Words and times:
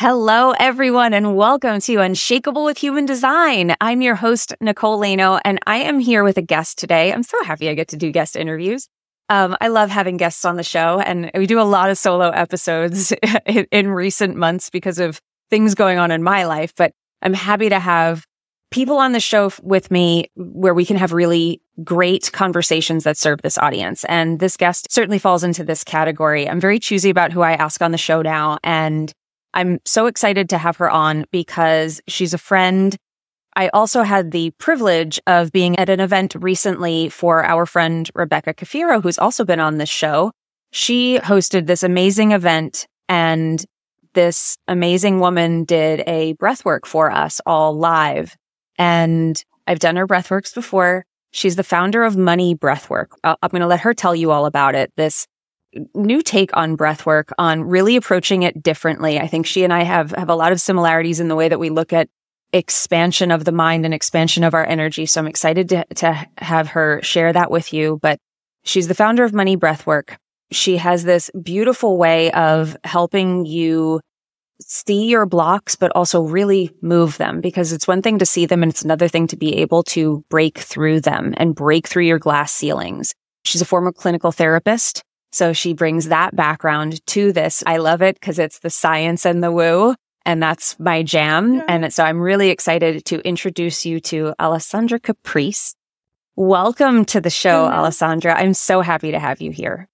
Hello, 0.00 0.52
everyone, 0.52 1.12
and 1.12 1.36
welcome 1.36 1.78
to 1.78 1.96
Unshakable 1.96 2.64
with 2.64 2.78
Human 2.78 3.04
Design. 3.04 3.76
I'm 3.82 4.00
your 4.00 4.14
host, 4.14 4.54
Nicole 4.58 4.98
Laino, 4.98 5.38
and 5.44 5.58
I 5.66 5.76
am 5.76 5.98
here 5.98 6.24
with 6.24 6.38
a 6.38 6.42
guest 6.42 6.78
today. 6.78 7.12
I'm 7.12 7.22
so 7.22 7.44
happy 7.44 7.68
I 7.68 7.74
get 7.74 7.88
to 7.88 7.98
do 7.98 8.10
guest 8.10 8.34
interviews. 8.34 8.88
Um, 9.28 9.58
I 9.60 9.68
love 9.68 9.90
having 9.90 10.16
guests 10.16 10.46
on 10.46 10.56
the 10.56 10.62
show, 10.62 11.00
and 11.00 11.30
we 11.34 11.46
do 11.46 11.60
a 11.60 11.68
lot 11.68 11.90
of 11.90 11.98
solo 11.98 12.30
episodes 12.30 13.12
in, 13.44 13.66
in 13.70 13.90
recent 13.90 14.36
months 14.36 14.70
because 14.70 14.98
of 14.98 15.20
things 15.50 15.74
going 15.74 15.98
on 15.98 16.10
in 16.10 16.22
my 16.22 16.44
life. 16.44 16.72
But 16.74 16.92
I'm 17.20 17.34
happy 17.34 17.68
to 17.68 17.78
have 17.78 18.24
people 18.70 18.96
on 18.96 19.12
the 19.12 19.20
show 19.20 19.52
with 19.62 19.90
me 19.90 20.30
where 20.34 20.72
we 20.72 20.86
can 20.86 20.96
have 20.96 21.12
really 21.12 21.60
great 21.84 22.32
conversations 22.32 23.04
that 23.04 23.18
serve 23.18 23.42
this 23.42 23.58
audience. 23.58 24.04
And 24.04 24.40
this 24.40 24.56
guest 24.56 24.90
certainly 24.90 25.18
falls 25.18 25.44
into 25.44 25.62
this 25.62 25.84
category. 25.84 26.48
I'm 26.48 26.58
very 26.58 26.78
choosy 26.78 27.10
about 27.10 27.32
who 27.32 27.42
I 27.42 27.52
ask 27.52 27.82
on 27.82 27.92
the 27.92 27.98
show 27.98 28.22
now. 28.22 28.56
And 28.64 29.12
I'm 29.54 29.80
so 29.84 30.06
excited 30.06 30.48
to 30.50 30.58
have 30.58 30.76
her 30.76 30.90
on 30.90 31.24
because 31.30 32.00
she's 32.06 32.34
a 32.34 32.38
friend. 32.38 32.96
I 33.56 33.68
also 33.68 34.02
had 34.02 34.30
the 34.30 34.50
privilege 34.52 35.20
of 35.26 35.50
being 35.52 35.78
at 35.78 35.88
an 35.88 36.00
event 36.00 36.34
recently 36.38 37.08
for 37.08 37.44
our 37.44 37.66
friend 37.66 38.08
Rebecca 38.14 38.54
Kafiro, 38.54 39.02
who's 39.02 39.18
also 39.18 39.44
been 39.44 39.60
on 39.60 39.78
this 39.78 39.88
show. 39.88 40.30
She 40.70 41.18
hosted 41.18 41.66
this 41.66 41.82
amazing 41.82 42.30
event 42.32 42.86
and 43.08 43.64
this 44.14 44.56
amazing 44.68 45.20
woman 45.20 45.64
did 45.64 46.02
a 46.06 46.34
breathwork 46.34 46.86
for 46.86 47.10
us 47.10 47.40
all 47.44 47.76
live. 47.76 48.36
And 48.78 49.42
I've 49.66 49.78
done 49.78 49.96
her 49.96 50.06
breathworks 50.06 50.54
before. 50.54 51.04
She's 51.32 51.56
the 51.56 51.64
founder 51.64 52.02
of 52.02 52.16
Money 52.16 52.56
Breathwork. 52.56 53.08
Uh, 53.22 53.36
I'm 53.42 53.50
going 53.50 53.60
to 53.60 53.66
let 53.66 53.80
her 53.80 53.94
tell 53.94 54.14
you 54.14 54.30
all 54.30 54.46
about 54.46 54.74
it. 54.74 54.92
This 54.96 55.26
new 55.94 56.22
take 56.22 56.56
on 56.56 56.76
breath 56.76 57.06
work, 57.06 57.32
on 57.38 57.62
really 57.62 57.96
approaching 57.96 58.42
it 58.42 58.62
differently. 58.62 59.20
I 59.20 59.26
think 59.26 59.46
she 59.46 59.64
and 59.64 59.72
I 59.72 59.82
have, 59.82 60.10
have 60.12 60.28
a 60.28 60.34
lot 60.34 60.52
of 60.52 60.60
similarities 60.60 61.20
in 61.20 61.28
the 61.28 61.36
way 61.36 61.48
that 61.48 61.60
we 61.60 61.70
look 61.70 61.92
at 61.92 62.08
expansion 62.52 63.30
of 63.30 63.44
the 63.44 63.52
mind 63.52 63.84
and 63.84 63.94
expansion 63.94 64.44
of 64.44 64.54
our 64.54 64.66
energy. 64.66 65.06
So 65.06 65.20
I'm 65.20 65.26
excited 65.26 65.68
to, 65.70 65.84
to 65.96 66.26
have 66.38 66.68
her 66.68 67.00
share 67.02 67.32
that 67.32 67.50
with 67.50 67.72
you. 67.72 67.98
But 68.02 68.18
she's 68.64 68.88
the 68.88 68.94
founder 68.94 69.24
of 69.24 69.32
Money 69.32 69.56
Breathwork. 69.56 70.16
She 70.50 70.76
has 70.78 71.04
this 71.04 71.30
beautiful 71.40 71.96
way 71.96 72.32
of 72.32 72.76
helping 72.82 73.46
you 73.46 74.00
see 74.60 75.06
your 75.06 75.26
blocks, 75.26 75.76
but 75.76 75.92
also 75.94 76.22
really 76.22 76.70
move 76.82 77.16
them 77.18 77.40
because 77.40 77.72
it's 77.72 77.88
one 77.88 78.02
thing 78.02 78.18
to 78.18 78.26
see 78.26 78.46
them 78.46 78.62
and 78.62 78.70
it's 78.70 78.82
another 78.82 79.08
thing 79.08 79.26
to 79.28 79.36
be 79.36 79.56
able 79.58 79.82
to 79.82 80.24
break 80.28 80.58
through 80.58 81.00
them 81.00 81.34
and 81.36 81.54
break 81.54 81.86
through 81.86 82.04
your 82.04 82.18
glass 82.18 82.52
ceilings. 82.52 83.14
She's 83.44 83.62
a 83.62 83.66
former 83.66 83.92
clinical 83.92 84.32
therapist. 84.32 85.02
So 85.32 85.52
she 85.52 85.74
brings 85.74 86.08
that 86.08 86.34
background 86.34 87.04
to 87.08 87.32
this. 87.32 87.62
I 87.66 87.76
love 87.76 88.02
it 88.02 88.18
because 88.18 88.38
it's 88.38 88.58
the 88.58 88.70
science 88.70 89.24
and 89.24 89.42
the 89.42 89.52
woo. 89.52 89.94
And 90.26 90.42
that's 90.42 90.78
my 90.78 91.02
jam. 91.02 91.54
Yeah. 91.54 91.64
And 91.68 91.94
so 91.94 92.04
I'm 92.04 92.20
really 92.20 92.50
excited 92.50 93.04
to 93.06 93.20
introduce 93.26 93.86
you 93.86 94.00
to 94.00 94.34
Alessandra 94.40 94.98
Caprice. 94.98 95.74
Welcome 96.36 97.04
to 97.06 97.20
the 97.20 97.30
show, 97.30 97.64
mm-hmm. 97.64 97.74
Alessandra. 97.74 98.34
I'm 98.38 98.54
so 98.54 98.80
happy 98.80 99.12
to 99.12 99.18
have 99.18 99.40
you 99.40 99.50
here. 99.50 99.88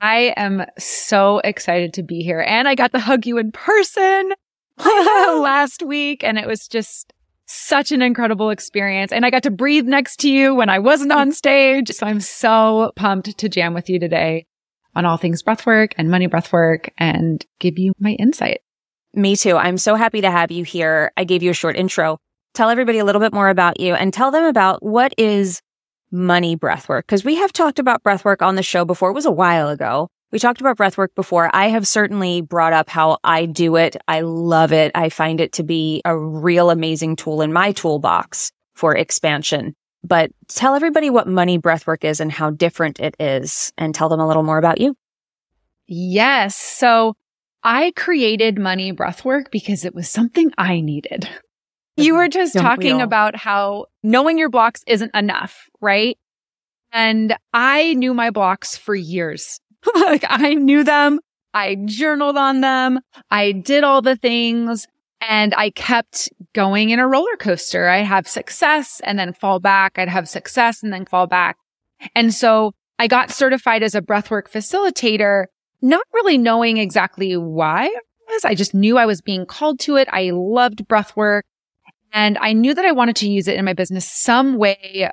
I 0.00 0.34
am 0.36 0.64
so 0.78 1.40
excited 1.44 1.94
to 1.94 2.02
be 2.02 2.22
here. 2.22 2.44
And 2.46 2.66
I 2.66 2.74
got 2.74 2.92
to 2.92 2.98
hug 2.98 3.26
you 3.26 3.38
in 3.38 3.52
person 3.52 4.32
last 4.78 5.82
week. 5.82 6.24
And 6.24 6.38
it 6.38 6.46
was 6.46 6.66
just 6.66 7.12
such 7.46 7.92
an 7.92 8.02
incredible 8.02 8.50
experience. 8.50 9.12
And 9.12 9.24
I 9.24 9.30
got 9.30 9.42
to 9.44 9.50
breathe 9.50 9.86
next 9.86 10.18
to 10.20 10.30
you 10.30 10.54
when 10.54 10.68
I 10.68 10.78
wasn't 10.78 11.12
on 11.12 11.32
stage. 11.32 11.90
So 11.90 12.06
I'm 12.06 12.20
so 12.20 12.92
pumped 12.96 13.38
to 13.38 13.48
jam 13.48 13.72
with 13.72 13.88
you 13.88 13.98
today 13.98 14.46
on 14.94 15.06
all 15.06 15.16
things 15.16 15.42
breathwork 15.42 15.92
and 15.96 16.10
money 16.10 16.28
breathwork 16.28 16.88
and 16.98 17.44
give 17.58 17.78
you 17.78 17.92
my 17.98 18.12
insight. 18.12 18.60
Me 19.14 19.36
too. 19.36 19.56
I'm 19.56 19.78
so 19.78 19.94
happy 19.94 20.20
to 20.20 20.30
have 20.30 20.50
you 20.50 20.64
here. 20.64 21.12
I 21.16 21.24
gave 21.24 21.42
you 21.42 21.50
a 21.50 21.54
short 21.54 21.76
intro. 21.76 22.18
Tell 22.54 22.70
everybody 22.70 22.98
a 22.98 23.04
little 23.04 23.20
bit 23.20 23.32
more 23.32 23.48
about 23.48 23.80
you 23.80 23.94
and 23.94 24.12
tell 24.12 24.30
them 24.30 24.44
about 24.44 24.82
what 24.82 25.14
is 25.18 25.60
money 26.10 26.56
breathwork. 26.56 27.06
Cause 27.06 27.24
we 27.24 27.36
have 27.36 27.52
talked 27.52 27.78
about 27.78 28.02
breathwork 28.02 28.42
on 28.42 28.56
the 28.56 28.62
show 28.62 28.84
before. 28.84 29.10
It 29.10 29.14
was 29.14 29.26
a 29.26 29.30
while 29.30 29.68
ago. 29.68 30.08
We 30.32 30.38
talked 30.38 30.60
about 30.60 30.76
breathwork 30.76 31.14
before. 31.16 31.50
I 31.52 31.68
have 31.68 31.88
certainly 31.88 32.40
brought 32.40 32.72
up 32.72 32.88
how 32.88 33.18
I 33.24 33.46
do 33.46 33.76
it. 33.76 33.96
I 34.06 34.20
love 34.20 34.72
it. 34.72 34.92
I 34.94 35.08
find 35.08 35.40
it 35.40 35.52
to 35.54 35.64
be 35.64 36.02
a 36.04 36.16
real 36.16 36.70
amazing 36.70 37.16
tool 37.16 37.42
in 37.42 37.52
my 37.52 37.72
toolbox 37.72 38.52
for 38.74 38.96
expansion. 38.96 39.74
But 40.02 40.30
tell 40.48 40.74
everybody 40.74 41.10
what 41.10 41.28
money 41.28 41.58
breathwork 41.58 42.04
is 42.04 42.20
and 42.20 42.32
how 42.32 42.50
different 42.50 43.00
it 43.00 43.14
is 43.20 43.72
and 43.76 43.94
tell 43.94 44.08
them 44.08 44.20
a 44.20 44.26
little 44.26 44.42
more 44.42 44.58
about 44.58 44.80
you. 44.80 44.96
Yes. 45.86 46.56
So 46.56 47.16
I 47.62 47.92
created 47.96 48.58
money 48.58 48.92
breathwork 48.92 49.50
because 49.50 49.84
it 49.84 49.94
was 49.94 50.08
something 50.08 50.50
I 50.56 50.80
needed. 50.80 51.28
You 51.96 52.14
were 52.14 52.28
just 52.28 52.54
Don't 52.54 52.62
talking 52.62 52.96
we 52.96 53.02
about 53.02 53.36
how 53.36 53.86
knowing 54.02 54.38
your 54.38 54.48
blocks 54.48 54.82
isn't 54.86 55.14
enough, 55.14 55.68
right? 55.80 56.16
And 56.92 57.36
I 57.52 57.94
knew 57.94 58.14
my 58.14 58.30
blocks 58.30 58.76
for 58.76 58.94
years. 58.94 59.60
like 59.94 60.24
I 60.26 60.54
knew 60.54 60.84
them. 60.84 61.20
I 61.52 61.76
journaled 61.84 62.36
on 62.36 62.60
them. 62.60 63.00
I 63.30 63.52
did 63.52 63.84
all 63.84 64.02
the 64.02 64.16
things 64.16 64.86
and 65.20 65.54
I 65.54 65.70
kept 65.70 66.28
going 66.54 66.90
in 66.90 66.98
a 66.98 67.06
roller 67.06 67.36
coaster. 67.38 67.88
I'd 67.88 68.06
have 68.06 68.26
success 68.26 69.00
and 69.04 69.18
then 69.18 69.32
fall 69.32 69.60
back. 69.60 69.98
I'd 69.98 70.08
have 70.08 70.28
success 70.28 70.82
and 70.82 70.92
then 70.92 71.04
fall 71.04 71.26
back. 71.26 71.56
And 72.14 72.32
so 72.32 72.72
I 72.98 73.06
got 73.06 73.30
certified 73.30 73.82
as 73.82 73.94
a 73.94 74.02
breathwork 74.02 74.50
facilitator, 74.50 75.46
not 75.82 76.06
really 76.12 76.38
knowing 76.38 76.78
exactly 76.78 77.36
why 77.36 77.86
it 77.86 78.02
was. 78.28 78.44
I 78.44 78.54
just 78.54 78.74
knew 78.74 78.96
I 78.96 79.06
was 79.06 79.20
being 79.20 79.46
called 79.46 79.78
to 79.80 79.96
it. 79.96 80.08
I 80.10 80.30
loved 80.32 80.88
breathwork 80.88 81.42
and 82.12 82.38
I 82.38 82.52
knew 82.52 82.74
that 82.74 82.84
I 82.84 82.92
wanted 82.92 83.16
to 83.16 83.30
use 83.30 83.48
it 83.48 83.56
in 83.56 83.64
my 83.64 83.74
business 83.74 84.10
some 84.10 84.56
way. 84.56 85.10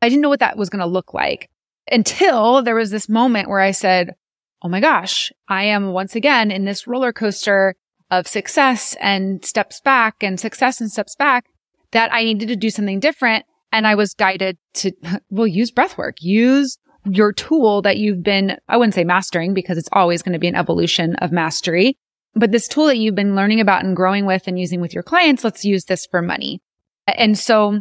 I 0.00 0.08
didn't 0.08 0.22
know 0.22 0.28
what 0.28 0.40
that 0.40 0.56
was 0.56 0.70
going 0.70 0.80
to 0.80 0.86
look 0.86 1.12
like 1.12 1.50
until 1.90 2.62
there 2.62 2.74
was 2.74 2.90
this 2.90 3.08
moment 3.08 3.48
where 3.48 3.60
I 3.60 3.72
said, 3.72 4.14
Oh 4.62 4.68
my 4.68 4.80
gosh, 4.80 5.32
I 5.48 5.64
am 5.64 5.92
once 5.92 6.14
again 6.14 6.50
in 6.50 6.64
this 6.64 6.86
roller 6.86 7.12
coaster 7.12 7.74
of 8.10 8.26
success 8.26 8.96
and 9.00 9.44
steps 9.44 9.80
back 9.80 10.16
and 10.22 10.38
success 10.38 10.80
and 10.80 10.90
steps 10.90 11.14
back 11.16 11.46
that 11.92 12.12
I 12.12 12.24
needed 12.24 12.48
to 12.48 12.56
do 12.56 12.70
something 12.70 13.00
different. 13.00 13.44
And 13.72 13.86
I 13.86 13.94
was 13.94 14.14
guided 14.14 14.58
to, 14.74 14.92
well, 15.30 15.46
use 15.46 15.70
breath 15.70 15.96
work, 15.96 16.16
use 16.20 16.78
your 17.04 17.32
tool 17.32 17.82
that 17.82 17.96
you've 17.96 18.22
been, 18.22 18.58
I 18.68 18.76
wouldn't 18.76 18.94
say 18.94 19.04
mastering 19.04 19.54
because 19.54 19.78
it's 19.78 19.88
always 19.92 20.22
going 20.22 20.34
to 20.34 20.38
be 20.38 20.48
an 20.48 20.54
evolution 20.54 21.16
of 21.16 21.32
mastery, 21.32 21.96
but 22.34 22.52
this 22.52 22.68
tool 22.68 22.86
that 22.86 22.98
you've 22.98 23.14
been 23.14 23.34
learning 23.34 23.60
about 23.60 23.84
and 23.84 23.96
growing 23.96 24.26
with 24.26 24.46
and 24.46 24.58
using 24.58 24.80
with 24.80 24.92
your 24.92 25.02
clients, 25.02 25.44
let's 25.44 25.64
use 25.64 25.84
this 25.84 26.06
for 26.06 26.20
money. 26.20 26.60
And 27.06 27.38
so 27.38 27.80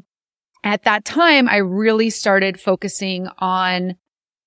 at 0.64 0.84
that 0.84 1.06
time, 1.06 1.48
I 1.48 1.58
really 1.58 2.10
started 2.10 2.60
focusing 2.60 3.28
on 3.40 3.96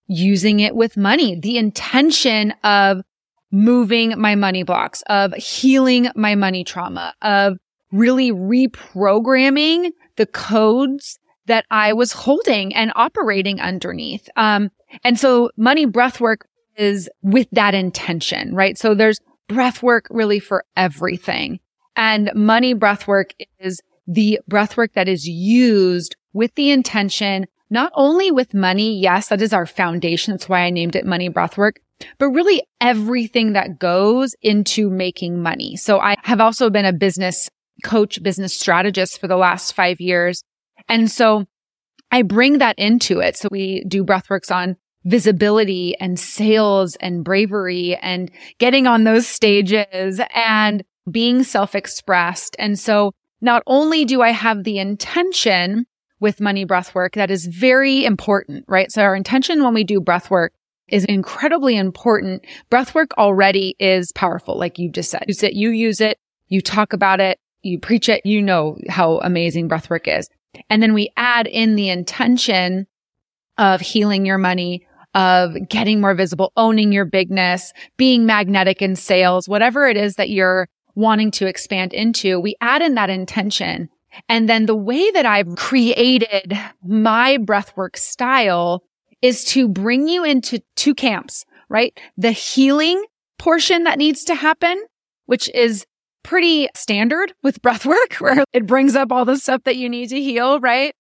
using 0.06 0.60
it 0.60 0.75
with 0.75 0.97
money, 0.97 1.38
the 1.38 1.59
intention 1.59 2.53
of 2.65 3.03
moving 3.52 4.18
my 4.18 4.34
money 4.34 4.62
blocks, 4.62 5.02
of 5.08 5.32
healing 5.34 6.08
my 6.16 6.34
money 6.34 6.64
trauma, 6.64 7.14
of 7.22 7.59
really 7.92 8.32
reprogramming 8.32 9.91
the 10.16 10.27
codes 10.27 11.18
that 11.47 11.66
I 11.71 11.92
was 11.92 12.12
holding 12.12 12.74
and 12.74 12.92
operating 12.97 13.60
underneath. 13.60 14.28
Um, 14.36 14.71
and 15.04 15.18
so 15.18 15.50
money 15.56 15.84
breath 15.84 16.21
work 16.21 16.47
is 16.77 17.09
with 17.22 17.48
that 17.53 17.74
intention, 17.74 18.54
right? 18.54 18.78
So 18.78 18.94
there's 18.94 19.18
breath 19.48 19.82
work 19.82 20.06
really 20.10 20.41
for 20.41 20.65
everything. 20.77 21.60
And 21.94 22.30
money 22.34 22.72
breath 22.72 23.06
work 23.06 23.34
is 23.59 23.80
the 24.06 24.41
breath 24.48 24.77
work 24.77 24.94
that 24.94 25.09
is 25.09 25.28
used 25.28 26.16
with 26.32 26.54
the 26.54 26.71
intention, 26.71 27.47
not 27.72 27.91
only 27.95 28.30
with 28.30 28.53
money. 28.53 29.01
Yes, 29.01 29.28
that 29.28 29.41
is 29.41 29.53
our 29.53 29.66
foundation. 29.66 30.33
That's 30.33 30.48
why 30.48 30.60
I 30.60 30.71
named 30.71 30.95
it 30.95 31.07
money 31.07 31.28
breath 31.28 31.57
work, 31.57 31.80
but 32.19 32.28
really 32.28 32.63
everything 32.80 33.54
that 33.54 33.78
goes 33.78 34.34
into 34.42 34.91
making 34.91 35.42
money. 35.42 35.77
So 35.77 35.98
I 35.98 36.16
have 36.22 36.41
also 36.41 36.69
been 36.69 36.84
a 36.84 36.92
business 36.92 37.48
coach, 37.83 38.22
business 38.22 38.54
strategist 38.54 39.19
for 39.19 39.27
the 39.27 39.39
last 39.39 39.72
five 39.72 40.01
years. 40.01 40.45
And 40.89 41.10
so 41.10 41.47
I 42.10 42.22
bring 42.22 42.59
that 42.59 42.78
into 42.78 43.21
it. 43.21 43.39
So 43.39 43.48
we 43.51 43.84
do 43.89 44.04
breathworks 44.04 44.54
on 44.54 44.77
visibility 45.04 45.97
and 45.98 46.21
sales 46.21 46.95
and 46.97 47.25
bravery 47.25 47.97
and 47.97 48.30
getting 48.59 48.86
on 48.86 49.04
those 49.04 49.27
stages 49.27 50.21
and 50.34 50.84
being 51.10 51.42
self-expressed. 51.42 52.54
And 52.59 52.78
so 52.78 53.13
not 53.41 53.63
only 53.66 54.04
do 54.04 54.21
I 54.21 54.30
have 54.30 54.63
the 54.63 54.78
intention 54.78 55.86
with 56.22 56.41
money 56.41 56.65
breath 56.65 56.95
work 56.95 57.15
that 57.15 57.30
is 57.30 57.47
very 57.47 58.04
important, 58.04 58.65
right? 58.69 58.91
So 58.91 59.03
our 59.03 59.15
intention 59.15 59.63
when 59.63 59.74
we 59.74 59.84
do 59.84 60.01
breath 60.01 60.30
work 60.30 60.54
is 60.89 61.04
incredibly 61.04 61.77
important. 61.77 62.47
Breath 62.71 62.95
work 62.95 63.10
already 63.19 63.74
is 63.78 64.13
powerful. 64.13 64.57
Like 64.57 64.78
you 64.78 64.91
just 64.91 65.10
said, 65.10 65.24
you 65.28 65.71
use 65.71 66.01
it, 66.01 66.19
you 66.48 66.60
talk 66.60 66.92
about 66.92 67.21
it, 67.21 67.39
you 67.63 67.78
preach 67.78 68.09
it, 68.09 68.24
you 68.24 68.41
know 68.41 68.78
how 68.89 69.19
amazing 69.19 69.69
breath 69.69 69.91
work 69.91 70.07
is. 70.07 70.28
And 70.71 70.83
then 70.83 70.95
we 70.95 71.10
add 71.16 71.47
in 71.47 71.74
the 71.77 71.89
intention 71.89 72.86
of 73.59 73.80
healing 73.80 74.25
your 74.25 74.39
money, 74.39 74.86
of 75.15 75.57
getting 75.68 76.01
more 76.01 76.15
visible, 76.15 76.53
owning 76.57 76.92
your 76.92 77.04
bigness, 77.04 77.72
being 77.97 78.27
magnetic 78.27 78.80
in 78.80 78.97
sales, 78.97 79.48
whatever 79.48 79.86
it 79.86 79.97
is 79.97 80.15
that 80.15 80.30
you're 80.30 80.68
wanting 80.95 81.30
to 81.33 81.47
expand 81.47 81.92
into, 81.92 82.39
we 82.39 82.54
add 82.60 82.83
in 82.83 82.95
that 82.95 83.10
intention. 83.10 83.89
And 84.28 84.48
then 84.48 84.66
the 84.66 84.76
way 84.76 85.10
that 85.10 85.26
I've 85.26 85.56
created 85.56 86.59
my 86.84 87.38
breathwork 87.38 87.97
style 87.97 88.82
is 89.20 89.44
to 89.44 89.68
bring 89.68 90.09
you 90.09 90.24
into 90.24 90.60
two 90.76 90.94
camps, 90.94 91.44
right? 91.68 91.98
The 92.16 92.32
healing 92.32 93.04
portion 93.38 93.84
that 93.84 93.98
needs 93.98 94.24
to 94.24 94.34
happen, 94.34 94.82
which 95.26 95.48
is 95.54 95.86
pretty 96.22 96.68
standard 96.74 97.32
with 97.42 97.62
breathwork, 97.62 98.14
where 98.20 98.44
it 98.53 98.66
brings 98.66 98.97
up 98.97 99.12
all 99.12 99.24
the 99.24 99.36
stuff 99.36 99.62
that 99.64 99.76
you 99.76 99.88
need 99.88 100.09
to 100.09 100.20
heal, 100.20 100.60
right? 100.60 100.94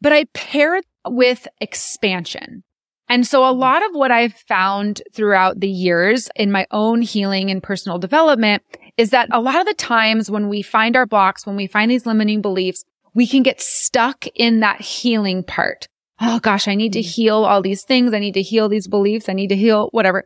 But 0.00 0.12
I 0.12 0.24
pair 0.34 0.76
it 0.76 0.84
with 1.06 1.48
expansion. 1.60 2.64
And 3.08 3.26
so 3.26 3.44
a 3.44 3.50
mm-hmm. 3.50 3.60
lot 3.60 3.84
of 3.84 3.92
what 3.92 4.10
I've 4.10 4.34
found 4.34 5.02
throughout 5.12 5.60
the 5.60 5.68
years 5.68 6.28
in 6.36 6.50
my 6.50 6.66
own 6.70 7.02
healing 7.02 7.50
and 7.50 7.62
personal 7.62 7.98
development 7.98 8.62
is 8.96 9.10
that 9.10 9.28
a 9.32 9.40
lot 9.40 9.60
of 9.60 9.66
the 9.66 9.74
times 9.74 10.30
when 10.30 10.48
we 10.48 10.62
find 10.62 10.96
our 10.96 11.06
blocks, 11.06 11.46
when 11.46 11.56
we 11.56 11.66
find 11.66 11.90
these 11.90 12.06
limiting 12.06 12.42
beliefs, 12.42 12.84
we 13.14 13.26
can 13.26 13.42
get 13.42 13.60
stuck 13.60 14.26
in 14.34 14.60
that 14.60 14.80
healing 14.80 15.44
part. 15.44 15.88
Oh 16.20 16.38
gosh, 16.38 16.68
I 16.68 16.74
need 16.74 16.92
to 16.94 17.00
mm. 17.00 17.14
heal 17.14 17.44
all 17.44 17.62
these 17.62 17.84
things. 17.84 18.14
I 18.14 18.18
need 18.18 18.34
to 18.34 18.42
heal 18.42 18.68
these 18.68 18.88
beliefs. 18.88 19.28
I 19.28 19.32
need 19.32 19.48
to 19.48 19.56
heal 19.56 19.88
whatever. 19.92 20.24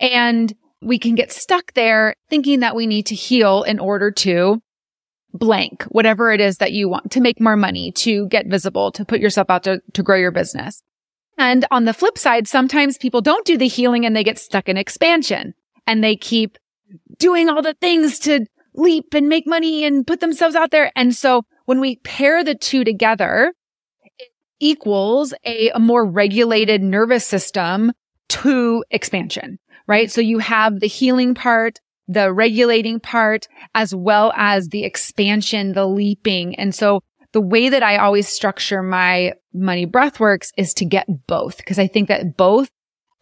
And 0.00 0.54
we 0.80 0.98
can 0.98 1.14
get 1.14 1.32
stuck 1.32 1.72
there 1.74 2.14
thinking 2.28 2.60
that 2.60 2.76
we 2.76 2.86
need 2.86 3.06
to 3.06 3.14
heal 3.14 3.62
in 3.62 3.78
order 3.78 4.10
to 4.10 4.62
blank, 5.32 5.82
whatever 5.84 6.30
it 6.30 6.40
is 6.40 6.58
that 6.58 6.72
you 6.72 6.88
want 6.88 7.10
to 7.12 7.20
make 7.20 7.40
more 7.40 7.56
money, 7.56 7.90
to 7.92 8.28
get 8.28 8.46
visible, 8.46 8.92
to 8.92 9.04
put 9.04 9.20
yourself 9.20 9.50
out 9.50 9.64
to, 9.64 9.80
to 9.94 10.02
grow 10.02 10.16
your 10.16 10.30
business. 10.30 10.82
And 11.36 11.66
on 11.70 11.84
the 11.84 11.94
flip 11.94 12.16
side, 12.16 12.46
sometimes 12.46 12.98
people 12.98 13.20
don't 13.20 13.44
do 13.44 13.58
the 13.58 13.66
healing 13.66 14.06
and 14.06 14.14
they 14.14 14.22
get 14.22 14.38
stuck 14.38 14.68
in 14.68 14.76
expansion 14.76 15.54
and 15.86 16.04
they 16.04 16.14
keep 16.16 16.58
doing 17.18 17.48
all 17.48 17.62
the 17.62 17.74
things 17.80 18.18
to 18.20 18.46
leap 18.74 19.14
and 19.14 19.28
make 19.28 19.46
money 19.46 19.84
and 19.84 20.06
put 20.06 20.20
themselves 20.20 20.54
out 20.54 20.70
there. 20.70 20.90
And 20.96 21.14
so 21.14 21.42
when 21.64 21.80
we 21.80 21.96
pair 21.96 22.44
the 22.44 22.54
two 22.54 22.84
together, 22.84 23.52
it 24.18 24.28
equals 24.60 25.32
a, 25.44 25.70
a 25.70 25.78
more 25.78 26.04
regulated 26.04 26.82
nervous 26.82 27.26
system 27.26 27.92
to 28.28 28.84
expansion, 28.90 29.58
right? 29.86 30.10
So 30.10 30.20
you 30.20 30.38
have 30.38 30.80
the 30.80 30.86
healing 30.86 31.34
part, 31.34 31.78
the 32.08 32.32
regulating 32.32 33.00
part, 33.00 33.46
as 33.74 33.94
well 33.94 34.32
as 34.36 34.68
the 34.68 34.84
expansion, 34.84 35.72
the 35.72 35.86
leaping. 35.86 36.54
And 36.56 36.74
so 36.74 37.00
the 37.32 37.40
way 37.40 37.68
that 37.68 37.82
I 37.82 37.96
always 37.96 38.28
structure 38.28 38.82
my 38.82 39.34
money 39.52 39.86
breathworks 39.86 40.50
is 40.56 40.74
to 40.74 40.84
get 40.84 41.06
both 41.26 41.56
because 41.58 41.78
I 41.78 41.86
think 41.86 42.08
that 42.08 42.36
both 42.36 42.70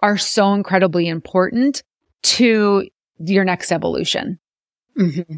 are 0.03 0.19
so 0.19 0.53
incredibly 0.53 1.09
important 1.09 1.83
to 2.23 2.89
your 3.19 3.45
next 3.45 3.73
evolution. 3.73 4.39
Mm-hmm. 4.99 5.37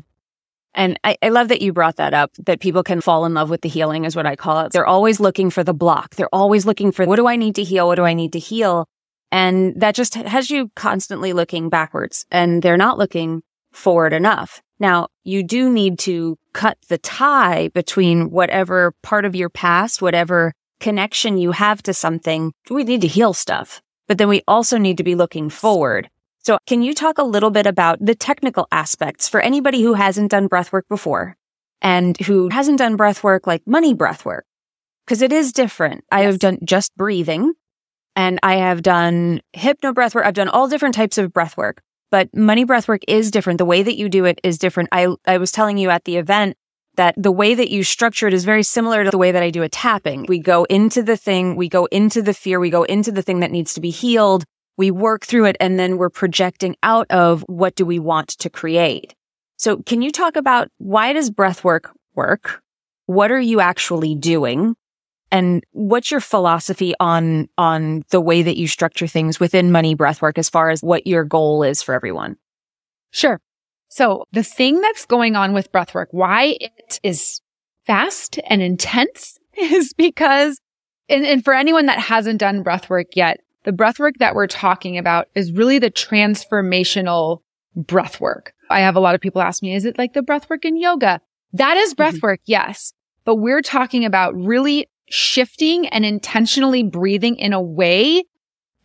And 0.74 0.98
I, 1.04 1.16
I, 1.22 1.28
love 1.28 1.48
that 1.48 1.62
you 1.62 1.72
brought 1.72 1.96
that 1.96 2.14
up, 2.14 2.32
that 2.46 2.58
people 2.58 2.82
can 2.82 3.00
fall 3.00 3.24
in 3.24 3.34
love 3.34 3.48
with 3.48 3.60
the 3.60 3.68
healing 3.68 4.04
is 4.04 4.16
what 4.16 4.26
I 4.26 4.34
call 4.34 4.60
it. 4.60 4.72
They're 4.72 4.86
always 4.86 5.20
looking 5.20 5.50
for 5.50 5.62
the 5.62 5.72
block. 5.72 6.16
They're 6.16 6.34
always 6.34 6.66
looking 6.66 6.90
for 6.90 7.06
what 7.06 7.16
do 7.16 7.28
I 7.28 7.36
need 7.36 7.54
to 7.56 7.62
heal? 7.62 7.86
What 7.86 7.94
do 7.94 8.04
I 8.04 8.14
need 8.14 8.32
to 8.32 8.40
heal? 8.40 8.88
And 9.30 9.80
that 9.80 9.94
just 9.94 10.14
has 10.14 10.50
you 10.50 10.70
constantly 10.74 11.32
looking 11.32 11.68
backwards 11.68 12.26
and 12.30 12.62
they're 12.62 12.76
not 12.76 12.98
looking 12.98 13.42
forward 13.72 14.12
enough. 14.12 14.60
Now 14.80 15.08
you 15.22 15.42
do 15.42 15.70
need 15.70 15.98
to 16.00 16.36
cut 16.52 16.78
the 16.88 16.98
tie 16.98 17.68
between 17.68 18.30
whatever 18.30 18.94
part 19.02 19.24
of 19.24 19.36
your 19.36 19.48
past, 19.48 20.02
whatever 20.02 20.52
connection 20.80 21.38
you 21.38 21.52
have 21.52 21.82
to 21.84 21.94
something. 21.94 22.52
We 22.68 22.84
need 22.84 23.00
to 23.02 23.06
heal 23.06 23.32
stuff, 23.32 23.80
but 24.08 24.18
then 24.18 24.28
we 24.28 24.42
also 24.46 24.78
need 24.78 24.98
to 24.98 25.04
be 25.04 25.14
looking 25.14 25.50
forward. 25.50 26.10
So 26.44 26.58
can 26.66 26.82
you 26.82 26.92
talk 26.92 27.16
a 27.16 27.22
little 27.22 27.50
bit 27.50 27.66
about 27.66 28.04
the 28.04 28.14
technical 28.14 28.66
aspects 28.70 29.30
for 29.30 29.40
anybody 29.40 29.80
who 29.80 29.94
hasn't 29.94 30.30
done 30.30 30.46
breath 30.46 30.72
work 30.72 30.86
before 30.90 31.36
and 31.80 32.18
who 32.18 32.50
hasn't 32.50 32.78
done 32.78 32.96
breath 32.96 33.24
work 33.24 33.46
like 33.46 33.62
money 33.66 33.94
breath 33.94 34.26
work? 34.26 34.44
Cause 35.06 35.22
it 35.22 35.32
is 35.32 35.52
different. 35.52 36.04
I 36.12 36.22
have 36.22 36.38
done 36.38 36.58
just 36.62 36.94
breathing 36.96 37.54
and 38.14 38.38
I 38.42 38.56
have 38.56 38.82
done 38.82 39.40
hypno 39.54 39.94
breath 39.94 40.14
work. 40.14 40.26
I've 40.26 40.34
done 40.34 40.48
all 40.48 40.68
different 40.68 40.94
types 40.94 41.16
of 41.16 41.32
breath 41.32 41.56
work, 41.56 41.80
but 42.10 42.34
money 42.34 42.64
breath 42.64 42.88
work 42.88 43.02
is 43.08 43.30
different. 43.30 43.56
The 43.56 43.64
way 43.64 43.82
that 43.82 43.96
you 43.96 44.10
do 44.10 44.26
it 44.26 44.38
is 44.42 44.58
different. 44.58 44.90
I, 44.92 45.08
I 45.26 45.38
was 45.38 45.50
telling 45.50 45.78
you 45.78 45.88
at 45.88 46.04
the 46.04 46.18
event 46.18 46.58
that 46.96 47.14
the 47.16 47.32
way 47.32 47.54
that 47.54 47.70
you 47.70 47.84
structure 47.84 48.28
it 48.28 48.34
is 48.34 48.44
very 48.44 48.62
similar 48.62 49.02
to 49.02 49.10
the 49.10 49.18
way 49.18 49.32
that 49.32 49.42
I 49.42 49.48
do 49.50 49.62
a 49.62 49.68
tapping. 49.70 50.26
We 50.28 50.40
go 50.40 50.64
into 50.64 51.02
the 51.02 51.16
thing, 51.16 51.56
we 51.56 51.70
go 51.70 51.86
into 51.86 52.20
the 52.20 52.34
fear, 52.34 52.60
we 52.60 52.70
go 52.70 52.82
into 52.82 53.12
the 53.12 53.22
thing 53.22 53.40
that 53.40 53.50
needs 53.50 53.72
to 53.74 53.80
be 53.80 53.90
healed 53.90 54.44
we 54.76 54.90
work 54.90 55.24
through 55.24 55.46
it 55.46 55.56
and 55.60 55.78
then 55.78 55.96
we're 55.96 56.10
projecting 56.10 56.76
out 56.82 57.06
of 57.10 57.42
what 57.42 57.74
do 57.74 57.84
we 57.84 57.98
want 57.98 58.28
to 58.28 58.50
create. 58.50 59.14
So 59.56 59.78
can 59.78 60.02
you 60.02 60.10
talk 60.10 60.36
about 60.36 60.68
why 60.78 61.12
does 61.12 61.30
breathwork 61.30 61.90
work? 62.14 62.62
What 63.06 63.30
are 63.30 63.40
you 63.40 63.60
actually 63.60 64.14
doing? 64.14 64.74
And 65.30 65.64
what's 65.72 66.10
your 66.10 66.20
philosophy 66.20 66.94
on, 67.00 67.48
on 67.58 68.04
the 68.10 68.20
way 68.20 68.42
that 68.42 68.56
you 68.56 68.68
structure 68.68 69.06
things 69.06 69.40
within 69.40 69.72
money 69.72 69.96
breathwork 69.96 70.38
as 70.38 70.48
far 70.48 70.70
as 70.70 70.82
what 70.82 71.06
your 71.06 71.24
goal 71.24 71.62
is 71.62 71.82
for 71.82 71.94
everyone? 71.94 72.36
Sure. 73.10 73.40
So 73.88 74.24
the 74.32 74.42
thing 74.42 74.80
that's 74.80 75.06
going 75.06 75.36
on 75.36 75.52
with 75.52 75.70
breathwork, 75.72 76.06
why 76.10 76.56
it 76.60 77.00
is 77.02 77.40
fast 77.86 78.38
and 78.48 78.62
intense 78.62 79.38
is 79.54 79.92
because, 79.92 80.60
and, 81.08 81.24
and 81.24 81.44
for 81.44 81.54
anyone 81.54 81.86
that 81.86 81.98
hasn't 81.98 82.40
done 82.40 82.64
breathwork 82.64 83.14
yet, 83.14 83.40
the 83.64 83.72
breath 83.72 83.98
work 83.98 84.14
that 84.18 84.34
we're 84.34 84.46
talking 84.46 84.96
about 84.96 85.28
is 85.34 85.52
really 85.52 85.78
the 85.78 85.90
transformational 85.90 87.40
breath 87.74 88.20
work. 88.20 88.54
I 88.70 88.80
have 88.80 88.96
a 88.96 89.00
lot 89.00 89.14
of 89.14 89.20
people 89.20 89.42
ask 89.42 89.62
me, 89.62 89.74
is 89.74 89.84
it 89.84 89.98
like 89.98 90.12
the 90.12 90.22
breath 90.22 90.48
work 90.48 90.64
in 90.64 90.76
yoga? 90.76 91.20
That 91.52 91.76
is 91.76 91.94
breath 91.94 92.16
mm-hmm. 92.16 92.26
work. 92.26 92.40
Yes. 92.44 92.92
But 93.24 93.36
we're 93.36 93.62
talking 93.62 94.04
about 94.04 94.34
really 94.34 94.88
shifting 95.06 95.86
and 95.88 96.04
intentionally 96.04 96.82
breathing 96.82 97.36
in 97.36 97.52
a 97.52 97.62
way 97.62 98.24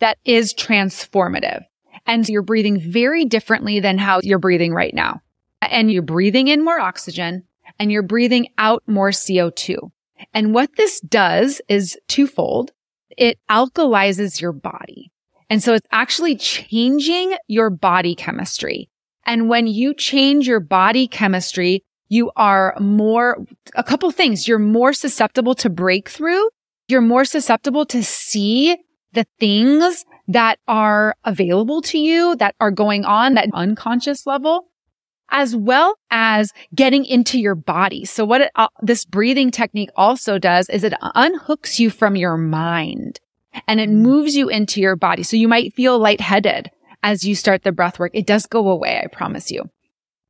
that 0.00 0.18
is 0.24 0.54
transformative. 0.54 1.62
And 2.06 2.28
you're 2.28 2.42
breathing 2.42 2.80
very 2.80 3.24
differently 3.24 3.80
than 3.80 3.98
how 3.98 4.20
you're 4.22 4.38
breathing 4.38 4.72
right 4.72 4.94
now. 4.94 5.20
And 5.60 5.92
you're 5.92 6.02
breathing 6.02 6.48
in 6.48 6.64
more 6.64 6.80
oxygen 6.80 7.44
and 7.78 7.92
you're 7.92 8.02
breathing 8.02 8.48
out 8.58 8.82
more 8.86 9.10
CO2. 9.10 9.90
And 10.32 10.54
what 10.54 10.76
this 10.76 11.00
does 11.00 11.60
is 11.68 11.98
twofold 12.08 12.72
it 13.20 13.38
alkalizes 13.48 14.40
your 14.40 14.52
body. 14.52 15.12
And 15.50 15.62
so 15.62 15.74
it's 15.74 15.86
actually 15.92 16.36
changing 16.36 17.36
your 17.46 17.70
body 17.70 18.14
chemistry. 18.14 18.88
And 19.26 19.48
when 19.48 19.66
you 19.66 19.94
change 19.94 20.48
your 20.48 20.58
body 20.58 21.06
chemistry, 21.06 21.84
you 22.08 22.32
are 22.34 22.74
more, 22.80 23.44
a 23.74 23.84
couple 23.84 24.10
things. 24.10 24.48
You're 24.48 24.58
more 24.58 24.92
susceptible 24.92 25.54
to 25.56 25.68
breakthrough. 25.68 26.42
You're 26.88 27.02
more 27.02 27.24
susceptible 27.24 27.84
to 27.86 28.02
see 28.02 28.76
the 29.12 29.26
things 29.38 30.04
that 30.26 30.58
are 30.66 31.14
available 31.24 31.82
to 31.82 31.98
you 31.98 32.36
that 32.36 32.54
are 32.58 32.70
going 32.70 33.04
on 33.04 33.34
that 33.34 33.50
unconscious 33.52 34.26
level 34.26 34.69
as 35.30 35.54
well 35.54 35.96
as 36.10 36.52
getting 36.74 37.04
into 37.04 37.38
your 37.38 37.54
body. 37.54 38.04
So 38.04 38.24
what 38.24 38.42
it, 38.42 38.50
uh, 38.56 38.68
this 38.82 39.04
breathing 39.04 39.50
technique 39.50 39.90
also 39.96 40.38
does 40.38 40.68
is 40.68 40.84
it 40.84 40.94
unhooks 41.02 41.78
you 41.78 41.90
from 41.90 42.16
your 42.16 42.36
mind 42.36 43.20
and 43.66 43.80
it 43.80 43.88
mm. 43.88 43.94
moves 43.94 44.36
you 44.36 44.48
into 44.48 44.80
your 44.80 44.96
body. 44.96 45.22
So 45.22 45.36
you 45.36 45.48
might 45.48 45.74
feel 45.74 45.98
lightheaded 45.98 46.70
as 47.02 47.24
you 47.24 47.34
start 47.34 47.62
the 47.62 47.72
breath 47.72 47.98
work. 47.98 48.12
It 48.14 48.26
does 48.26 48.46
go 48.46 48.68
away. 48.68 49.00
I 49.02 49.06
promise 49.06 49.50
you. 49.50 49.70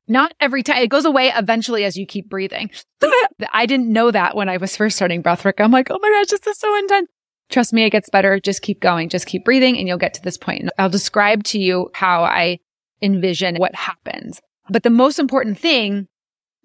Not 0.08 0.34
every 0.40 0.62
time. 0.62 0.78
It 0.78 0.90
goes 0.90 1.04
away 1.04 1.32
eventually 1.34 1.84
as 1.84 1.96
you 1.96 2.04
keep 2.04 2.28
breathing. 2.28 2.70
I 3.52 3.66
didn't 3.66 3.92
know 3.92 4.10
that 4.10 4.34
when 4.34 4.48
I 4.48 4.56
was 4.56 4.76
first 4.76 4.96
starting 4.96 5.22
breath 5.22 5.44
work. 5.44 5.60
I'm 5.60 5.70
like, 5.70 5.88
oh 5.90 5.98
my 6.00 6.10
gosh, 6.10 6.26
this 6.26 6.46
is 6.46 6.58
so 6.58 6.76
intense. 6.78 7.08
Trust 7.48 7.72
me, 7.72 7.84
it 7.84 7.90
gets 7.90 8.10
better. 8.10 8.40
Just 8.40 8.62
keep 8.62 8.80
going. 8.80 9.08
Just 9.08 9.26
keep 9.26 9.44
breathing 9.44 9.76
and 9.76 9.86
you'll 9.86 9.98
get 9.98 10.14
to 10.14 10.22
this 10.22 10.38
point. 10.38 10.68
I'll 10.78 10.88
describe 10.88 11.44
to 11.44 11.58
you 11.58 11.90
how 11.94 12.22
I 12.22 12.58
envision 13.02 13.56
what 13.56 13.74
happens. 13.74 14.40
But 14.70 14.84
the 14.84 14.90
most 14.90 15.18
important 15.18 15.58
thing 15.58 16.08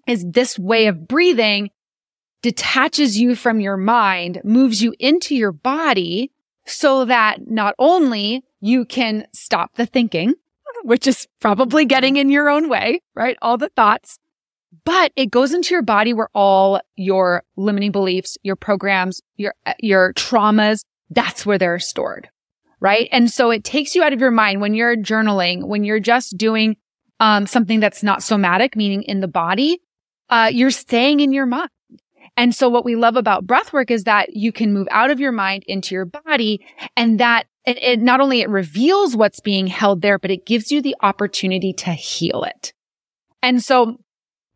is 0.06 0.24
this 0.24 0.58
way 0.58 0.86
of 0.86 1.08
breathing 1.08 1.70
detaches 2.42 3.18
you 3.18 3.34
from 3.34 3.60
your 3.60 3.76
mind, 3.76 4.40
moves 4.44 4.82
you 4.82 4.94
into 5.00 5.34
your 5.34 5.52
body 5.52 6.30
so 6.64 7.04
that 7.04 7.48
not 7.48 7.74
only 7.78 8.44
you 8.60 8.84
can 8.84 9.26
stop 9.32 9.74
the 9.74 9.86
thinking, 9.86 10.34
which 10.84 11.06
is 11.06 11.26
probably 11.40 11.84
getting 11.84 12.16
in 12.16 12.30
your 12.30 12.48
own 12.48 12.68
way, 12.68 13.00
right? 13.14 13.36
All 13.42 13.58
the 13.58 13.70
thoughts, 13.70 14.18
but 14.84 15.12
it 15.16 15.30
goes 15.30 15.52
into 15.52 15.74
your 15.74 15.82
body 15.82 16.12
where 16.12 16.28
all 16.34 16.80
your 16.94 17.42
limiting 17.56 17.92
beliefs, 17.92 18.36
your 18.42 18.56
programs, 18.56 19.20
your, 19.36 19.54
your 19.80 20.12
traumas, 20.12 20.84
that's 21.10 21.44
where 21.44 21.58
they're 21.58 21.78
stored. 21.78 22.28
Right. 22.78 23.08
And 23.10 23.30
so 23.30 23.50
it 23.50 23.64
takes 23.64 23.94
you 23.94 24.02
out 24.02 24.12
of 24.12 24.20
your 24.20 24.30
mind 24.30 24.60
when 24.60 24.74
you're 24.74 24.96
journaling, 24.96 25.66
when 25.66 25.82
you're 25.82 25.98
just 25.98 26.36
doing 26.36 26.76
um, 27.20 27.46
something 27.46 27.80
that's 27.80 28.02
not 28.02 28.22
somatic, 28.22 28.76
meaning 28.76 29.02
in 29.02 29.20
the 29.20 29.28
body, 29.28 29.80
uh, 30.28 30.50
you're 30.52 30.70
staying 30.70 31.20
in 31.20 31.32
your 31.32 31.46
mind. 31.46 31.70
And 32.36 32.54
so 32.54 32.68
what 32.68 32.84
we 32.84 32.96
love 32.96 33.16
about 33.16 33.46
breath 33.46 33.72
work 33.72 33.90
is 33.90 34.04
that 34.04 34.36
you 34.36 34.52
can 34.52 34.72
move 34.72 34.88
out 34.90 35.10
of 35.10 35.20
your 35.20 35.32
mind 35.32 35.64
into 35.66 35.94
your 35.94 36.04
body 36.04 36.64
and 36.96 37.18
that 37.18 37.46
it, 37.64 37.78
it 37.82 38.00
not 38.00 38.20
only 38.20 38.42
it 38.42 38.50
reveals 38.50 39.16
what's 39.16 39.40
being 39.40 39.66
held 39.66 40.02
there, 40.02 40.18
but 40.18 40.30
it 40.30 40.44
gives 40.44 40.70
you 40.70 40.82
the 40.82 40.96
opportunity 41.00 41.72
to 41.72 41.92
heal 41.92 42.44
it. 42.44 42.74
And 43.42 43.62
so 43.62 43.96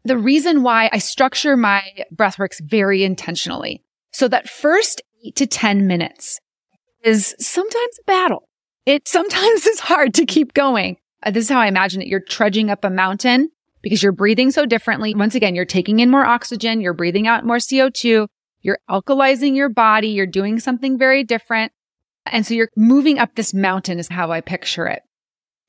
the 0.04 0.18
reason 0.18 0.62
why 0.62 0.90
I 0.92 0.98
structure 0.98 1.56
my 1.56 1.82
breathworks 2.14 2.60
very 2.60 3.02
intentionally. 3.02 3.82
So 4.12 4.28
that 4.28 4.48
first 4.48 5.00
eight 5.24 5.36
to 5.36 5.46
10 5.46 5.86
minutes 5.86 6.38
is 7.02 7.34
sometimes 7.38 7.98
a 8.00 8.04
battle. 8.04 8.48
It 8.86 9.08
sometimes 9.08 9.66
is 9.66 9.80
hard 9.80 10.14
to 10.14 10.26
keep 10.26 10.54
going. 10.54 10.96
Uh, 11.22 11.30
this 11.30 11.44
is 11.44 11.50
how 11.50 11.60
I 11.60 11.66
imagine 11.66 12.02
it. 12.02 12.08
You're 12.08 12.20
trudging 12.20 12.70
up 12.70 12.84
a 12.84 12.90
mountain 12.90 13.50
because 13.82 14.02
you're 14.02 14.12
breathing 14.12 14.50
so 14.50 14.66
differently. 14.66 15.14
Once 15.14 15.34
again, 15.34 15.54
you're 15.54 15.64
taking 15.64 16.00
in 16.00 16.10
more 16.10 16.24
oxygen. 16.24 16.80
You're 16.80 16.94
breathing 16.94 17.26
out 17.26 17.44
more 17.44 17.56
CO2. 17.56 18.26
You're 18.62 18.78
alkalizing 18.88 19.56
your 19.56 19.68
body. 19.68 20.08
You're 20.08 20.26
doing 20.26 20.60
something 20.60 20.98
very 20.98 21.24
different. 21.24 21.72
And 22.26 22.46
so 22.46 22.54
you're 22.54 22.70
moving 22.76 23.18
up 23.18 23.34
this 23.34 23.54
mountain 23.54 23.98
is 23.98 24.08
how 24.08 24.30
I 24.30 24.40
picture 24.40 24.86
it. 24.86 25.02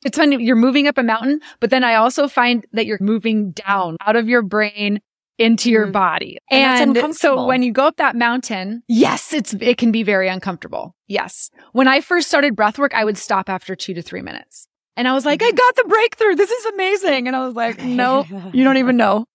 It's 0.03 0.17
funny. 0.17 0.43
You're 0.43 0.55
moving 0.55 0.87
up 0.87 0.97
a 0.97 1.03
mountain, 1.03 1.39
but 1.59 1.69
then 1.69 1.83
I 1.83 1.95
also 1.95 2.27
find 2.27 2.65
that 2.73 2.85
you're 2.85 2.97
moving 2.99 3.51
down 3.51 3.97
out 4.05 4.15
of 4.15 4.27
your 4.27 4.41
brain 4.41 4.99
into 5.37 5.71
your 5.71 5.87
mm. 5.87 5.91
body. 5.91 6.37
And, 6.49 6.97
and 6.97 7.15
so 7.15 7.45
when 7.45 7.63
you 7.63 7.71
go 7.71 7.87
up 7.87 7.97
that 7.97 8.15
mountain, 8.15 8.83
yes, 8.87 9.33
it's, 9.33 9.53
it 9.53 9.77
can 9.77 9.91
be 9.91 10.03
very 10.03 10.27
uncomfortable. 10.27 10.95
Yes. 11.07 11.49
When 11.71 11.87
I 11.87 12.01
first 12.01 12.27
started 12.27 12.55
breath 12.55 12.77
work, 12.77 12.93
I 12.93 13.05
would 13.05 13.17
stop 13.17 13.49
after 13.49 13.75
two 13.75 13.93
to 13.93 14.01
three 14.01 14.21
minutes. 14.21 14.67
And 14.95 15.07
I 15.07 15.13
was 15.13 15.25
like, 15.25 15.41
I 15.41 15.47
mm-hmm. 15.47 15.55
got 15.55 15.75
the 15.75 15.85
breakthrough. 15.87 16.35
This 16.35 16.51
is 16.51 16.65
amazing. 16.65 17.27
And 17.27 17.35
I 17.35 17.45
was 17.45 17.55
like, 17.55 17.83
no, 17.83 18.25
you 18.53 18.63
don't 18.63 18.77
even 18.77 18.97
know. 18.97 19.25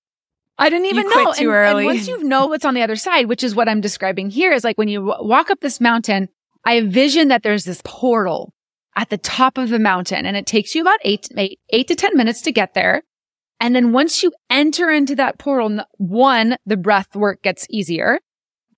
I 0.59 0.71
didn't 0.71 0.87
even 0.87 1.09
know. 1.09 1.33
Too 1.33 1.51
and, 1.51 1.51
early. 1.51 1.87
and 1.87 1.97
once 1.97 2.09
you 2.09 2.23
know 2.25 2.47
what's 2.47 2.65
on 2.65 2.75
the 2.75 2.83
other 2.83 2.97
side, 2.97 3.27
which 3.27 3.43
is 3.43 3.55
what 3.55 3.69
I'm 3.69 3.81
describing 3.81 4.31
here, 4.31 4.53
is 4.53 4.65
like 4.65 4.79
when 4.79 4.89
you 4.89 5.07
w- 5.07 5.29
walk 5.29 5.51
up 5.51 5.61
this 5.61 5.81
mountain, 5.81 6.29
I 6.65 6.79
envision 6.79 7.29
that 7.29 7.43
there's 7.43 7.65
this 7.65 7.83
portal 7.85 8.55
at 8.97 9.11
the 9.11 9.19
top 9.19 9.59
of 9.59 9.69
the 9.69 9.79
mountain 9.79 10.25
and 10.25 10.37
it 10.37 10.47
takes 10.47 10.75
you 10.75 10.81
about 10.81 10.99
eight, 11.03 11.29
eight, 11.37 11.61
eight 11.71 11.89
to 11.89 11.95
10 11.95 12.17
minutes 12.17 12.41
to 12.43 12.53
get 12.53 12.75
there. 12.75 13.03
And 13.61 13.75
then 13.75 13.93
once 13.93 14.23
you 14.23 14.33
enter 14.51 14.91
into 14.91 15.15
that 15.17 15.39
portal, 15.39 15.81
one, 15.93 16.57
the 16.67 16.77
breath 16.77 17.15
work 17.15 17.43
gets 17.43 17.67
easier. 17.71 18.19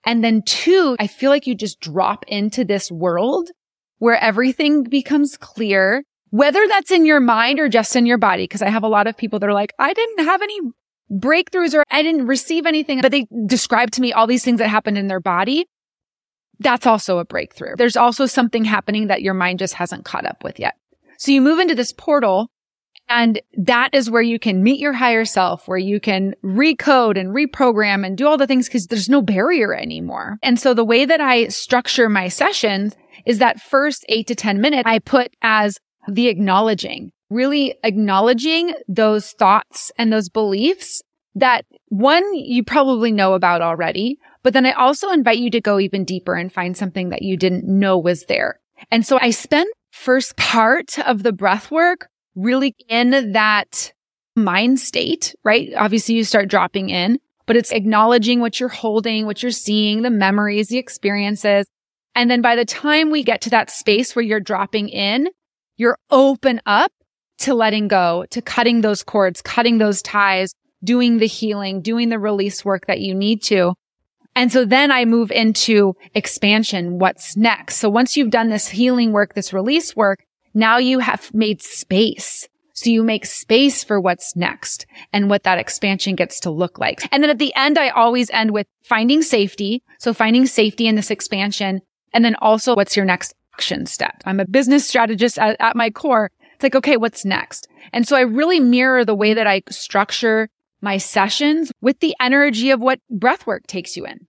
And 0.04 0.23
then 0.23 0.42
two, 0.42 0.97
I 0.99 1.06
feel 1.06 1.30
like 1.30 1.47
you 1.47 1.54
just 1.54 1.80
drop 1.80 2.25
into 2.28 2.64
this 2.64 2.90
world 2.90 3.50
where 3.99 4.16
everything 4.16 4.85
becomes 4.85 5.37
clear, 5.37 6.04
whether 6.30 6.66
that's 6.68 6.90
in 6.90 7.04
your 7.04 7.20
mind 7.20 7.58
or 7.58 7.68
just 7.68 7.97
in 7.97 8.06
your 8.06 8.18
body. 8.18 8.47
Cause 8.47 8.62
I 8.62 8.68
have 8.68 8.82
a 8.82 8.88
lot 8.88 9.06
of 9.06 9.16
people 9.16 9.38
that 9.38 9.49
are 9.49 9.54
like, 9.54 9.73
I 9.78 9.92
didn't 9.92 10.25
have 10.25 10.42
any 10.42 10.58
breakthroughs 11.11 11.75
or 11.75 11.85
I 11.90 12.02
didn't 12.02 12.26
receive 12.26 12.66
anything, 12.66 13.00
but 13.00 13.12
they 13.12 13.26
describe 13.47 13.90
to 13.92 14.00
me 14.00 14.12
all 14.12 14.26
these 14.26 14.44
things 14.44 14.58
that 14.58 14.68
happened 14.68 14.99
in 14.99 15.08
their 15.08 15.20
body. 15.20 15.66
That's 16.61 16.87
also 16.87 17.18
a 17.18 17.25
breakthrough. 17.25 17.76
There's 17.76 17.97
also 17.97 18.26
something 18.26 18.64
happening 18.64 19.06
that 19.06 19.23
your 19.23 19.35
mind 19.35 19.61
just 19.61 19.75
hasn't 19.75 20.04
caught 20.04 20.26
up 20.26 20.42
with 20.42 20.58
yet. 20.58 20.75
So 21.18 21.32
you 21.32 21.40
move 21.40 21.58
into 21.58 21.75
this 21.75 21.92
portal 21.92 22.50
and 23.08 23.40
that 23.56 23.90
is 23.94 24.11
where 24.11 24.23
you 24.23 24.38
can 24.38 24.62
meet 24.62 24.80
your 24.80 24.92
higher 24.92 25.25
self, 25.25 25.66
where 25.66 25.78
you 25.78 25.99
can 25.99 26.35
recode 26.44 27.18
and 27.18 27.35
reprogram 27.35 28.04
and 28.04 28.18
do 28.18 28.26
all 28.26 28.37
the 28.37 28.47
things 28.47 28.68
because 28.68 28.87
there's 28.87 29.08
no 29.08 29.23
barrier 29.23 29.75
anymore. 29.75 30.38
And 30.42 30.61
so 30.61 30.75
the 30.75 30.85
way 30.85 31.06
that 31.06 31.20
I 31.20 31.49
structure 31.49 32.08
my 32.08 32.28
sessions 32.28 32.97
is 33.25 33.38
that 33.38 33.61
first 33.61 34.04
eight 34.08 34.26
to 34.26 34.35
10 34.35 34.61
minutes 34.61 34.82
I 34.85 34.99
put 34.99 35.32
as 35.40 35.78
the 36.08 36.28
acknowledging, 36.28 37.12
really 37.30 37.76
acknowledging 37.84 38.74
those 38.88 39.32
thoughts 39.32 39.92
and 39.98 40.12
those 40.12 40.28
beliefs 40.28 41.02
that 41.34 41.64
one 41.88 42.34
you 42.34 42.64
probably 42.64 43.12
know 43.12 43.34
about 43.34 43.62
already, 43.62 44.18
but 44.42 44.52
then 44.52 44.66
I 44.66 44.72
also 44.72 45.10
invite 45.10 45.38
you 45.38 45.50
to 45.50 45.60
go 45.60 45.78
even 45.78 46.04
deeper 46.04 46.34
and 46.34 46.52
find 46.52 46.76
something 46.76 47.10
that 47.10 47.22
you 47.22 47.36
didn't 47.36 47.64
know 47.64 47.98
was 47.98 48.24
there. 48.24 48.60
And 48.90 49.06
so 49.06 49.18
I 49.20 49.30
spend 49.30 49.68
first 49.92 50.36
part 50.36 50.98
of 51.00 51.22
the 51.22 51.32
breath 51.32 51.70
work 51.70 52.08
really 52.34 52.74
in 52.88 53.32
that 53.32 53.92
mind 54.36 54.80
state, 54.80 55.34
right? 55.44 55.70
Obviously 55.76 56.14
you 56.14 56.24
start 56.24 56.48
dropping 56.48 56.90
in, 56.90 57.18
but 57.46 57.56
it's 57.56 57.72
acknowledging 57.72 58.40
what 58.40 58.60
you're 58.60 58.68
holding, 58.68 59.26
what 59.26 59.42
you're 59.42 59.50
seeing, 59.50 60.02
the 60.02 60.10
memories, 60.10 60.68
the 60.68 60.78
experiences. 60.78 61.66
And 62.14 62.30
then 62.30 62.40
by 62.40 62.56
the 62.56 62.64
time 62.64 63.10
we 63.10 63.22
get 63.22 63.40
to 63.42 63.50
that 63.50 63.70
space 63.70 64.14
where 64.14 64.24
you're 64.24 64.40
dropping 64.40 64.88
in, 64.88 65.28
you're 65.78 65.99
open 66.11 66.61
up 66.66 66.92
to 67.38 67.54
letting 67.54 67.88
go, 67.88 68.26
to 68.30 68.42
cutting 68.42 68.82
those 68.82 69.02
cords, 69.02 69.40
cutting 69.40 69.78
those 69.78 70.02
ties, 70.02 70.52
doing 70.85 71.18
the 71.18 71.26
healing, 71.26 71.80
doing 71.80 72.11
the 72.11 72.18
release 72.18 72.64
work 72.64 72.87
that 72.87 73.00
you 73.00 73.14
need 73.14 73.42
to. 73.44 73.73
And 74.35 74.52
so 74.52 74.64
then 74.64 74.92
I 74.92 75.04
move 75.04 75.30
into 75.30 75.94
expansion. 76.14 76.99
What's 76.99 77.37
next? 77.37 77.76
So 77.76 77.88
once 77.88 78.16
you've 78.16 78.30
done 78.30 78.50
this 78.50 78.68
healing 78.68 79.12
work, 79.12 79.35
this 79.35 79.52
release 79.52 79.97
work, 79.97 80.25
now 80.54 80.78
you 80.78 80.99
have 80.99 81.32
made 81.32 81.62
space. 81.62 82.49
So 82.75 82.90
you 82.90 83.02
make 83.02 83.26
space 83.26 83.82
for 83.82 84.00
what's 84.00 84.37
next 84.37 84.87
and 85.12 85.28
what 85.28 85.42
that 85.42 85.58
expansion 85.58 86.14
gets 86.14 86.38
to 86.40 86.50
look 86.50 86.78
like. 86.78 87.08
And 87.12 87.23
then 87.23 87.30
at 87.30 87.38
the 87.38 87.52
end, 87.56 87.76
I 87.76 87.88
always 87.88 88.30
end 88.30 88.52
with 88.52 88.68
finding 88.85 89.23
safety. 89.23 89.82
So 89.99 90.14
finding 90.14 90.47
safety 90.47 90.87
in 90.87 90.94
this 90.94 91.11
expansion. 91.11 91.80
And 92.14 92.25
then 92.25 92.37
also 92.37 92.76
what's 92.76 92.97
your 92.97 93.04
next 93.04 93.35
action 93.58 93.86
step? 93.86 94.22
I'm 94.24 94.38
a 94.38 94.46
business 94.46 94.86
strategist 94.86 95.36
at, 95.36 95.56
at 95.58 95.74
my 95.74 95.90
core. 95.90 96.30
It's 96.54 96.62
like, 96.62 96.76
okay, 96.76 96.96
what's 96.96 97.24
next? 97.24 97.66
And 97.92 98.06
so 98.06 98.16
I 98.16 98.20
really 98.20 98.60
mirror 98.60 99.04
the 99.04 99.16
way 99.16 99.34
that 99.34 99.48
I 99.48 99.62
structure 99.68 100.48
my 100.80 100.96
sessions 100.96 101.72
with 101.80 101.98
the 101.98 102.14
energy 102.20 102.70
of 102.70 102.80
what 102.80 103.00
breathwork 103.12 103.66
takes 103.66 103.96
you 103.96 104.06
in. 104.06 104.28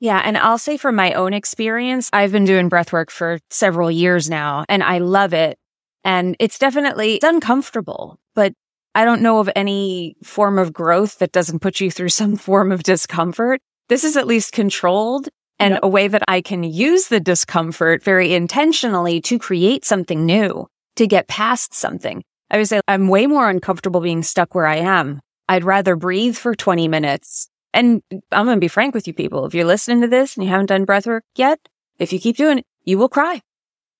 Yeah. 0.00 0.20
And 0.24 0.36
I'll 0.36 0.58
say 0.58 0.76
from 0.76 0.96
my 0.96 1.12
own 1.12 1.32
experience, 1.32 2.10
I've 2.12 2.32
been 2.32 2.44
doing 2.44 2.68
breathwork 2.68 3.10
for 3.10 3.38
several 3.50 3.88
years 3.88 4.28
now 4.28 4.64
and 4.68 4.82
I 4.82 4.98
love 4.98 5.32
it. 5.32 5.56
And 6.02 6.34
it's 6.40 6.58
definitely 6.58 7.14
it's 7.14 7.24
uncomfortable, 7.24 8.18
but 8.34 8.52
I 8.96 9.04
don't 9.04 9.22
know 9.22 9.38
of 9.38 9.48
any 9.54 10.16
form 10.24 10.58
of 10.58 10.72
growth 10.72 11.18
that 11.18 11.30
doesn't 11.30 11.60
put 11.60 11.80
you 11.80 11.88
through 11.88 12.08
some 12.20 12.34
form 12.34 12.72
of 12.72 12.82
discomfort. 12.82 13.60
This 13.88 14.02
is 14.02 14.16
at 14.16 14.26
least 14.26 14.52
controlled 14.52 15.28
and 15.58 15.78
a 15.82 15.88
way 15.88 16.08
that 16.08 16.22
I 16.28 16.40
can 16.40 16.62
use 16.62 17.08
the 17.08 17.20
discomfort 17.20 18.02
very 18.02 18.34
intentionally 18.34 19.20
to 19.22 19.38
create 19.38 19.84
something 19.84 20.26
new, 20.26 20.66
to 20.96 21.06
get 21.06 21.28
past 21.28 21.74
something. 21.74 22.22
I 22.50 22.58
would 22.58 22.68
say 22.68 22.80
I'm 22.88 23.08
way 23.08 23.26
more 23.26 23.48
uncomfortable 23.48 24.00
being 24.00 24.22
stuck 24.22 24.54
where 24.54 24.66
I 24.66 24.76
am. 24.76 25.20
I'd 25.48 25.64
rather 25.64 25.96
breathe 25.96 26.36
for 26.36 26.54
20 26.54 26.88
minutes 26.88 27.48
and 27.74 28.02
I'm 28.30 28.46
going 28.46 28.56
to 28.56 28.60
be 28.60 28.68
frank 28.68 28.94
with 28.94 29.06
you 29.06 29.12
people. 29.12 29.44
If 29.44 29.54
you're 29.54 29.64
listening 29.64 30.00
to 30.02 30.08
this 30.08 30.36
and 30.36 30.44
you 30.44 30.50
haven't 30.50 30.66
done 30.66 30.84
breath 30.84 31.06
work 31.06 31.24
yet, 31.34 31.58
if 31.98 32.12
you 32.12 32.20
keep 32.20 32.36
doing 32.36 32.58
it, 32.58 32.66
you 32.84 32.98
will 32.98 33.08
cry. 33.08 33.40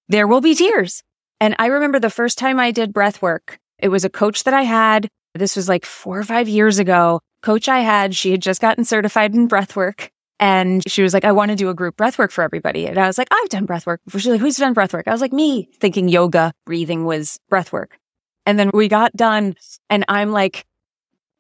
There 0.08 0.28
will 0.28 0.40
be 0.40 0.54
tears. 0.54 1.02
And 1.40 1.56
I 1.58 1.66
remember 1.66 1.98
the 1.98 2.10
first 2.10 2.38
time 2.38 2.60
I 2.60 2.70
did 2.70 2.92
breath 2.92 3.20
work, 3.20 3.58
it 3.78 3.88
was 3.88 4.04
a 4.04 4.10
coach 4.10 4.44
that 4.44 4.54
I 4.54 4.62
had. 4.62 5.08
This 5.34 5.56
was 5.56 5.68
like 5.68 5.84
four 5.84 6.18
or 6.18 6.24
five 6.24 6.48
years 6.48 6.78
ago. 6.78 7.20
Coach 7.42 7.68
I 7.68 7.80
had, 7.80 8.14
she 8.14 8.30
had 8.30 8.40
just 8.40 8.60
gotten 8.60 8.84
certified 8.84 9.34
in 9.34 9.48
breath 9.48 9.74
work. 9.74 10.10
And 10.40 10.82
she 10.88 11.02
was 11.02 11.14
like, 11.14 11.24
I 11.24 11.32
want 11.32 11.50
to 11.50 11.56
do 11.56 11.68
a 11.68 11.74
group 11.74 11.96
breath 11.96 12.18
work 12.18 12.30
for 12.30 12.42
everybody. 12.42 12.86
And 12.86 12.98
I 12.98 13.06
was 13.06 13.18
like, 13.18 13.28
I've 13.30 13.48
done 13.48 13.66
breath 13.66 13.86
work 13.86 14.00
before. 14.04 14.20
She's 14.20 14.30
like, 14.30 14.40
who's 14.40 14.56
done 14.56 14.72
breath 14.72 14.92
work? 14.92 15.06
I 15.06 15.12
was 15.12 15.20
like, 15.20 15.32
me, 15.32 15.68
thinking 15.80 16.08
yoga, 16.08 16.52
breathing 16.66 17.04
was 17.04 17.38
breath 17.48 17.72
work. 17.72 17.98
And 18.46 18.58
then 18.58 18.70
we 18.74 18.88
got 18.88 19.14
done 19.14 19.54
and 19.88 20.04
I'm 20.08 20.32
like, 20.32 20.66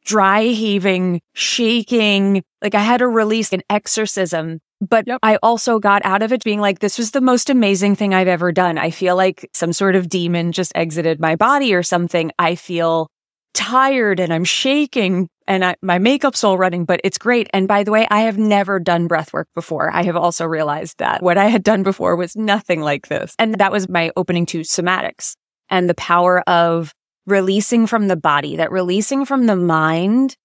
dry 0.04 0.44
heaving, 0.44 1.20
shaking. 1.34 2.42
Like 2.62 2.74
I 2.74 2.80
had 2.80 2.98
to 2.98 3.08
release 3.08 3.52
an 3.52 3.62
exorcism, 3.68 4.60
but 4.80 5.06
yep. 5.06 5.18
I 5.22 5.36
also 5.42 5.78
got 5.78 6.04
out 6.04 6.22
of 6.22 6.32
it 6.32 6.44
being 6.44 6.60
like, 6.60 6.78
this 6.78 6.98
was 6.98 7.10
the 7.10 7.20
most 7.20 7.50
amazing 7.50 7.96
thing 7.96 8.14
I've 8.14 8.28
ever 8.28 8.52
done. 8.52 8.78
I 8.78 8.90
feel 8.90 9.16
like 9.16 9.50
some 9.54 9.72
sort 9.72 9.96
of 9.96 10.08
demon 10.08 10.52
just 10.52 10.72
exited 10.74 11.20
my 11.20 11.36
body 11.36 11.74
or 11.74 11.82
something. 11.82 12.30
I 12.38 12.54
feel 12.54 13.10
tired 13.54 14.20
and 14.20 14.32
I'm 14.32 14.44
shaking 14.44 15.28
and 15.46 15.64
I, 15.64 15.76
my 15.82 15.98
makeup's 15.98 16.42
all 16.42 16.56
running, 16.56 16.84
but 16.84 17.00
it's 17.04 17.18
great. 17.18 17.48
And 17.52 17.68
by 17.68 17.84
the 17.84 17.90
way, 17.90 18.06
I 18.10 18.20
have 18.22 18.38
never 18.38 18.80
done 18.80 19.06
breath 19.06 19.32
work 19.32 19.48
before. 19.54 19.90
I 19.90 20.02
have 20.02 20.16
also 20.16 20.46
realized 20.46 20.98
that 20.98 21.22
what 21.22 21.36
I 21.36 21.46
had 21.46 21.62
done 21.62 21.82
before 21.82 22.16
was 22.16 22.34
nothing 22.34 22.80
like 22.80 23.08
this. 23.08 23.34
And 23.38 23.56
that 23.56 23.72
was 23.72 23.88
my 23.88 24.10
opening 24.16 24.46
to 24.46 24.60
somatics 24.60 25.36
and 25.68 25.88
the 25.88 25.94
power 25.94 26.40
of 26.48 26.94
releasing 27.26 27.86
from 27.86 28.08
the 28.08 28.16
body, 28.16 28.56
that 28.56 28.72
releasing 28.72 29.24
from 29.24 29.46
the 29.46 29.56
mind 29.56 30.36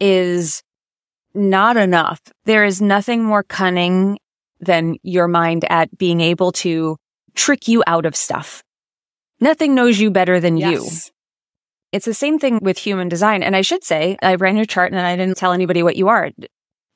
is 0.00 0.62
not 1.34 1.76
enough. 1.76 2.20
There 2.44 2.64
is 2.64 2.80
nothing 2.80 3.22
more 3.22 3.42
cunning 3.42 4.18
than 4.58 4.96
your 5.02 5.28
mind 5.28 5.64
at 5.70 5.96
being 5.96 6.20
able 6.20 6.52
to 6.52 6.96
trick 7.34 7.68
you 7.68 7.82
out 7.86 8.06
of 8.06 8.16
stuff. 8.16 8.62
Nothing 9.40 9.74
knows 9.74 9.98
you 9.98 10.10
better 10.10 10.40
than 10.40 10.56
yes. 10.56 10.72
you. 10.72 11.12
It's 11.92 12.06
the 12.06 12.14
same 12.14 12.38
thing 12.38 12.60
with 12.62 12.78
human 12.78 13.08
design. 13.08 13.42
And 13.42 13.56
I 13.56 13.62
should 13.62 13.84
say, 13.84 14.16
I 14.22 14.36
ran 14.36 14.56
your 14.56 14.64
chart 14.64 14.92
and 14.92 15.00
I 15.00 15.16
didn't 15.16 15.36
tell 15.36 15.52
anybody 15.52 15.82
what 15.82 15.96
you 15.96 16.08
are. 16.08 16.30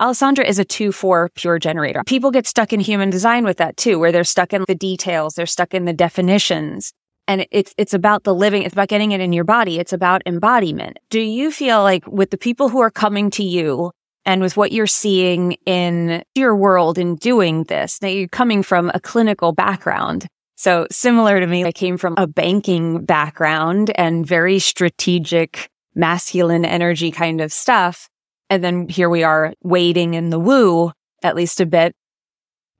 Alessandra 0.01 0.47
is 0.47 0.59
a 0.59 0.65
2-4 0.65 1.29
pure 1.35 1.59
generator. 1.59 2.03
People 2.05 2.31
get 2.31 2.47
stuck 2.47 2.73
in 2.73 2.81
human 2.81 3.11
design 3.11 3.45
with 3.45 3.59
that 3.59 3.77
too, 3.77 3.99
where 3.99 4.13
they're 4.13 4.25
stuck 4.25 4.53
in 4.53 4.65
the 4.67 4.75
details, 4.75 5.35
they're 5.35 5.47
stuck 5.47 5.75
in 5.75 5.85
the 5.85 5.93
definitions. 5.93 6.93
And 7.27 7.47
it's, 7.51 7.75
it's 7.79 7.95
about 7.95 8.25
the 8.25 8.35
living. 8.35 8.63
It's 8.65 8.75
about 8.75 8.89
getting 8.89 9.13
it 9.13 9.21
in 9.21 9.33
your 9.33 9.45
body. 9.45 9.79
It's 9.79 9.95
about 9.95 10.23
embodiment. 10.27 10.99
Do 11.11 11.21
you 11.21 11.51
feel 11.51 11.83
like 11.83 12.07
with 12.07 12.31
the 12.31 12.37
people 12.37 12.69
who 12.69 12.81
are 12.81 12.91
coming 12.91 13.31
to 13.31 13.43
you 13.43 13.93
and 14.25 14.41
with 14.41 14.57
what 14.57 14.73
you're 14.73 14.87
seeing 14.87 15.53
in 15.67 16.23
your 16.35 16.57
world 16.57 16.99
in 16.99 17.17
doing 17.17 17.65
this, 17.65 17.99
that 17.99 18.13
you're 18.13 18.29
coming 18.29 18.63
from 18.63 18.91
a 18.95 19.01
clinical 19.01 19.53
background. 19.53 20.27
So 20.65 20.87
similar 20.91 21.41
to 21.41 21.47
me, 21.47 21.63
I 21.67 21.73
came 21.73 21.99
from 21.99 22.15
a 22.17 22.27
banking 22.27 23.05
background 23.05 23.93
and 23.97 24.27
very 24.27 24.59
strategic 24.59 25.69
masculine 25.95 26.65
energy 26.65 27.11
kind 27.11 27.43
of 27.43 27.53
stuff. 27.53 28.09
And 28.49 28.65
then 28.65 28.89
here 28.89 29.11
we 29.11 29.25
are 29.25 29.53
waiting 29.63 30.15
in 30.15 30.31
the 30.31 30.39
woo, 30.39 30.93
at 31.23 31.37
least 31.37 31.61
a 31.61 31.67
bit. 31.67 31.95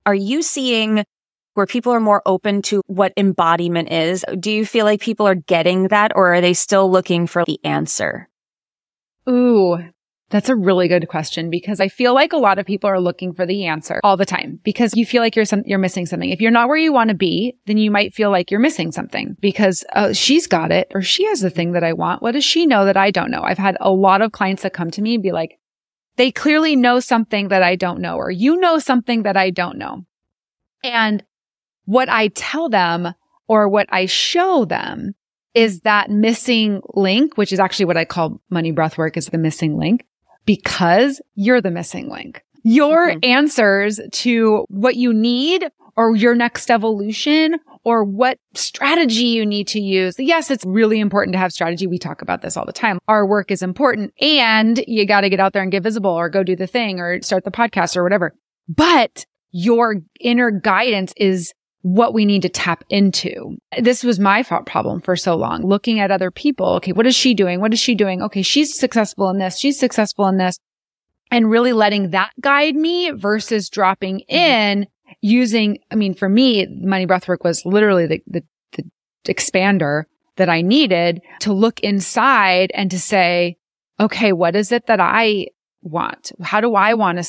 Are 0.03 0.15
you 0.15 0.41
seeing 0.41 1.03
where 1.53 1.67
people 1.67 1.91
are 1.91 1.99
more 1.99 2.23
open 2.25 2.63
to 2.63 2.81
what 2.87 3.13
embodiment 3.17 3.91
is? 3.91 4.25
Do 4.39 4.49
you 4.49 4.65
feel 4.65 4.85
like 4.85 4.99
people 4.99 5.27
are 5.27 5.35
getting 5.35 5.89
that 5.89 6.11
or 6.15 6.33
are 6.33 6.41
they 6.41 6.55
still 6.55 6.89
looking 6.89 7.27
for 7.27 7.45
the 7.45 7.59
answer? 7.63 8.27
Ooh, 9.29 9.77
that's 10.29 10.49
a 10.49 10.55
really 10.55 10.87
good 10.87 11.07
question 11.07 11.51
because 11.51 11.79
I 11.79 11.87
feel 11.87 12.13
like 12.13 12.33
a 12.33 12.37
lot 12.37 12.57
of 12.57 12.65
people 12.65 12.89
are 12.89 12.99
looking 12.99 13.33
for 13.33 13.45
the 13.45 13.67
answer 13.67 13.99
all 14.03 14.17
the 14.17 14.25
time 14.25 14.59
because 14.63 14.95
you 14.95 15.05
feel 15.05 15.21
like 15.21 15.35
you're 15.35 15.45
some, 15.45 15.61
you're 15.65 15.77
missing 15.77 16.07
something. 16.07 16.29
If 16.29 16.41
you're 16.41 16.51
not 16.51 16.67
where 16.67 16.77
you 16.77 16.91
want 16.91 17.09
to 17.09 17.15
be, 17.15 17.55
then 17.67 17.77
you 17.77 17.91
might 17.91 18.13
feel 18.13 18.31
like 18.31 18.49
you're 18.49 18.59
missing 18.59 18.91
something 18.91 19.37
because 19.39 19.85
uh, 19.93 20.13
she's 20.13 20.47
got 20.47 20.71
it 20.71 20.91
or 20.95 21.03
she 21.03 21.25
has 21.25 21.41
the 21.41 21.51
thing 21.51 21.73
that 21.73 21.83
I 21.83 21.93
want. 21.93 22.23
What 22.23 22.31
does 22.31 22.43
she 22.43 22.65
know 22.65 22.85
that 22.85 22.97
I 22.97 23.11
don't 23.11 23.29
know? 23.29 23.43
I've 23.43 23.59
had 23.59 23.77
a 23.79 23.91
lot 23.91 24.21
of 24.21 24.31
clients 24.31 24.63
that 24.63 24.73
come 24.73 24.89
to 24.91 25.01
me 25.01 25.13
and 25.13 25.23
be 25.23 25.31
like, 25.31 25.59
they 26.15 26.31
clearly 26.31 26.75
know 26.75 26.99
something 26.99 27.49
that 27.49 27.61
I 27.61 27.75
don't 27.75 27.99
know, 27.99 28.15
or 28.15 28.31
you 28.31 28.55
know 28.55 28.79
something 28.79 29.23
that 29.23 29.35
I 29.35 29.49
don't 29.49 29.77
know. 29.77 30.05
And 30.83 31.23
what 31.83 32.09
I 32.09 32.29
tell 32.29 32.69
them 32.69 33.13
or 33.47 33.67
what 33.67 33.87
I 33.91 34.05
show 34.05 34.65
them 34.65 35.13
is 35.53 35.81
that 35.81 36.09
missing 36.09 36.81
link, 36.93 37.37
which 37.37 37.51
is 37.51 37.59
actually 37.59 37.85
what 37.85 37.97
I 37.97 38.05
call 38.05 38.41
money 38.49 38.71
breath 38.71 38.97
work 38.97 39.17
is 39.17 39.27
the 39.27 39.37
missing 39.37 39.77
link 39.77 40.05
because 40.45 41.21
you're 41.35 41.61
the 41.61 41.71
missing 41.71 42.09
link. 42.09 42.43
Your 42.63 43.11
mm-hmm. 43.11 43.19
answers 43.23 43.99
to 44.11 44.65
what 44.69 44.95
you 44.95 45.13
need 45.13 45.65
or 45.95 46.15
your 46.15 46.35
next 46.35 46.69
evolution 46.69 47.59
or 47.83 48.03
what 48.03 48.39
strategy 48.53 49.25
you 49.25 49.45
need 49.45 49.67
to 49.67 49.79
use. 49.79 50.15
Yes, 50.17 50.49
it's 50.51 50.65
really 50.65 50.99
important 50.99 51.33
to 51.33 51.39
have 51.39 51.53
strategy. 51.53 51.87
We 51.87 51.99
talk 51.99 52.21
about 52.21 52.41
this 52.41 52.57
all 52.57 52.65
the 52.65 52.73
time. 52.73 52.99
Our 53.07 53.25
work 53.25 53.51
is 53.51 53.61
important 53.61 54.13
and 54.19 54.83
you 54.87 55.05
got 55.05 55.21
to 55.21 55.29
get 55.29 55.39
out 55.39 55.53
there 55.53 55.61
and 55.61 55.71
get 55.71 55.83
visible 55.83 56.11
or 56.11 56.29
go 56.29 56.43
do 56.43 56.55
the 56.55 56.67
thing 56.67 56.99
or 56.99 57.21
start 57.21 57.43
the 57.43 57.51
podcast 57.51 57.95
or 57.95 58.03
whatever. 58.03 58.33
But 58.67 59.25
your 59.51 59.97
inner 60.19 60.51
guidance 60.51 61.13
is 61.15 61.53
what 61.85 62.15
we 62.15 62.25
need 62.25 62.41
to 62.41 62.49
tap 62.49 62.83
into. 62.89 63.55
This 63.79 64.03
was 64.03 64.19
my 64.19 64.41
thought 64.41 64.65
problem 64.65 65.01
for 65.01 65.15
so 65.15 65.35
long, 65.35 65.63
looking 65.63 65.99
at 65.99 66.09
other 66.09 66.31
people. 66.31 66.69
Okay, 66.77 66.93
what 66.93 67.05
is 67.05 67.13
she 67.13 67.35
doing? 67.35 67.61
What 67.61 67.73
is 67.73 67.79
she 67.79 67.93
doing? 67.93 68.23
Okay, 68.23 68.41
she's 68.41 68.75
successful 68.75 69.29
in 69.29 69.37
this. 69.37 69.59
She's 69.59 69.79
successful 69.79 70.25
in 70.25 70.37
this. 70.37 70.57
And 71.29 71.47
really 71.47 71.73
letting 71.73 72.09
that 72.09 72.31
guide 72.41 72.75
me 72.75 73.11
versus 73.11 73.69
dropping 73.69 74.21
mm-hmm. 74.21 74.35
in 74.35 74.87
using, 75.21 75.77
I 75.91 75.95
mean, 75.95 76.15
for 76.15 76.27
me, 76.27 76.65
money 76.81 77.05
breathwork 77.05 77.43
was 77.43 77.63
literally 77.67 78.07
the, 78.07 78.23
the, 78.25 78.43
the 78.71 79.33
expander 79.35 80.05
that 80.37 80.49
I 80.49 80.63
needed 80.63 81.21
to 81.41 81.53
look 81.53 81.81
inside 81.81 82.71
and 82.73 82.89
to 82.89 82.99
say, 82.99 83.57
okay, 83.99 84.33
what 84.33 84.55
is 84.55 84.71
it 84.71 84.87
that 84.87 84.99
I 84.99 85.49
want? 85.83 86.31
How 86.41 86.61
do 86.61 86.73
I 86.73 86.95
want 86.95 87.19
to 87.19 87.23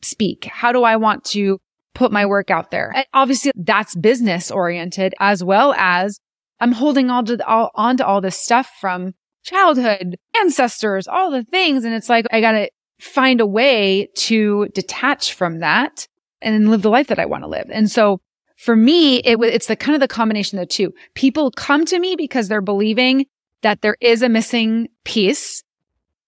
speak? 0.00 0.44
How 0.44 0.70
do 0.70 0.84
I 0.84 0.94
want 0.94 1.24
to 1.24 1.58
put 1.96 2.12
my 2.12 2.26
work 2.26 2.50
out 2.50 2.70
there. 2.70 2.92
And 2.94 3.06
obviously 3.14 3.52
that's 3.56 3.96
business 3.96 4.50
oriented 4.50 5.14
as 5.18 5.42
well 5.42 5.72
as 5.76 6.20
I'm 6.60 6.72
holding 6.72 7.10
on 7.10 7.24
to 7.26 7.46
all, 7.46 7.70
on 7.74 7.96
to 7.96 8.06
all 8.06 8.20
this 8.20 8.38
stuff 8.38 8.70
from 8.80 9.14
childhood, 9.42 10.16
ancestors, 10.38 11.08
all 11.08 11.30
the 11.30 11.42
things. 11.44 11.84
And 11.84 11.94
it's 11.94 12.08
like, 12.08 12.26
I 12.30 12.40
got 12.40 12.52
to 12.52 12.70
find 13.00 13.40
a 13.40 13.46
way 13.46 14.08
to 14.14 14.68
detach 14.74 15.32
from 15.32 15.60
that 15.60 16.06
and 16.42 16.70
live 16.70 16.82
the 16.82 16.90
life 16.90 17.06
that 17.08 17.18
I 17.18 17.26
want 17.26 17.44
to 17.44 17.48
live. 17.48 17.66
And 17.70 17.90
so 17.90 18.20
for 18.56 18.76
me, 18.76 19.18
it 19.18 19.38
was 19.38 19.50
it's 19.50 19.66
the 19.66 19.76
kind 19.76 19.94
of 19.94 20.00
the 20.00 20.08
combination 20.08 20.58
of 20.58 20.62
the 20.68 20.74
two. 20.74 20.92
People 21.14 21.50
come 21.50 21.84
to 21.86 21.98
me 21.98 22.14
because 22.16 22.48
they're 22.48 22.60
believing 22.60 23.26
that 23.62 23.80
there 23.80 23.96
is 24.00 24.22
a 24.22 24.28
missing 24.28 24.88
piece, 25.04 25.62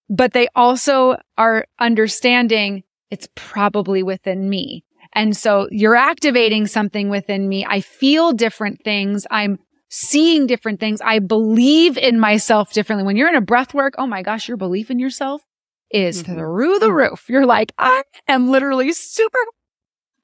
but 0.09 0.33
they 0.33 0.49
also 0.55 1.17
are 1.37 1.67
understanding 1.79 2.85
it's 3.11 3.29
probably 3.35 4.03
within 4.03 4.49
me. 4.49 4.85
And 5.15 5.37
so 5.37 5.69
you're 5.71 5.97
activating 5.97 6.67
something 6.67 7.09
within 7.09 7.49
me. 7.49 7.67
I 7.67 7.81
feel 7.81 8.33
different 8.33 8.83
things. 8.85 9.27
I'm 9.31 9.59
seeing 9.89 10.47
different 10.47 10.81
things. 10.81 11.01
I 11.01 11.19
believe 11.19 11.97
in 11.97 12.21
myself 12.21 12.73
differently. 12.73 13.05
When 13.05 13.17
you're 13.17 13.29
in 13.29 13.35
a 13.35 13.41
breath 13.41 13.75
work, 13.75 13.95
oh 13.99 14.07
my 14.07 14.23
gosh, 14.23 14.49
your 14.49 14.57
belief 14.57 14.91
in 14.91 14.99
yourself 14.99 15.43
is 15.91 16.23
mm-hmm. 16.23 16.35
through 16.35 16.79
the 16.79 16.93
roof. 16.93 17.25
You're 17.29 17.47
like, 17.47 17.73
I 17.79 18.03
am 18.29 18.51
literally 18.51 18.93
super. 18.93 19.39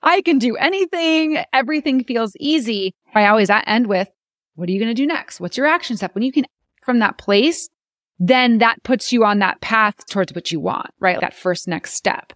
I 0.02 0.20
can 0.20 0.38
do 0.38 0.56
anything. 0.56 1.42
Everything 1.52 2.04
feels 2.04 2.36
easy. 2.38 2.94
I 3.14 3.26
always 3.26 3.48
end 3.48 3.86
with, 3.86 4.10
what 4.54 4.68
are 4.68 4.72
you 4.72 4.78
going 4.78 4.90
to 4.90 4.94
do 4.94 5.06
next? 5.06 5.40
What's 5.40 5.56
your 5.56 5.66
action 5.66 5.96
step? 5.96 6.14
When 6.14 6.22
you 6.22 6.30
can 6.30 6.44
from 6.82 6.98
that 6.98 7.16
place, 7.16 7.70
then 8.18 8.58
that 8.58 8.82
puts 8.82 9.12
you 9.12 9.24
on 9.24 9.38
that 9.38 9.62
path 9.62 10.04
towards 10.06 10.34
what 10.34 10.52
you 10.52 10.60
want, 10.60 10.90
right? 11.00 11.18
That 11.20 11.34
first 11.34 11.66
next 11.66 11.94
step. 11.94 12.34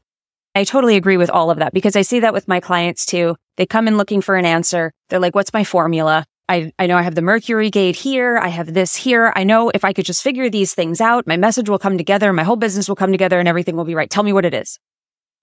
I 0.59 0.65
totally 0.65 0.97
agree 0.97 1.17
with 1.17 1.31
all 1.31 1.53
of 1.53 1.59
that 1.59 1.73
because 1.73 1.95
I 1.95 2.03
see 2.03 2.19
that 2.19 2.33
with 2.33 2.49
my 2.49 2.59
clients 2.59 3.07
too. 3.07 3.37
They 3.57 3.65
come 3.65 3.87
in 3.87 3.97
looking 3.97 4.21
for 4.21 4.35
an 4.35 4.45
answer. 4.45 4.93
They're 5.09 5.21
like, 5.21 5.37
what's 5.37 5.53
my 5.53 5.63
formula? 5.63 6.27
I, 6.49 6.73
I 6.81 6.89
know 6.89 6.97
I 6.97 7.03
have 7.03 7.15
the 7.15 7.23
Mercury 7.23 7.71
gate 7.71 7.95
here. 7.95 8.39
I 8.39 8.49
have 8.49 8.75
this 8.75 8.97
here. 8.97 9.33
I 9.37 9.45
know 9.45 9.71
if 9.73 9.85
I 9.85 9.93
could 9.93 10.05
just 10.05 10.21
figure 10.21 10.51
these 10.51 10.75
things 10.75 11.01
out, 11.01 11.29
my 11.29 11.37
message 11.37 11.69
will 11.69 11.79
come 11.79 11.97
together, 11.97 12.33
my 12.33 12.43
whole 12.43 12.57
business 12.57 12.89
will 12.89 12.97
come 12.97 13.13
together 13.13 13.39
and 13.39 13.47
everything 13.47 13.77
will 13.77 13.85
be 13.85 13.95
right. 13.95 14.11
Tell 14.11 14.25
me 14.25 14.33
what 14.33 14.45
it 14.45 14.53
is. 14.53 14.81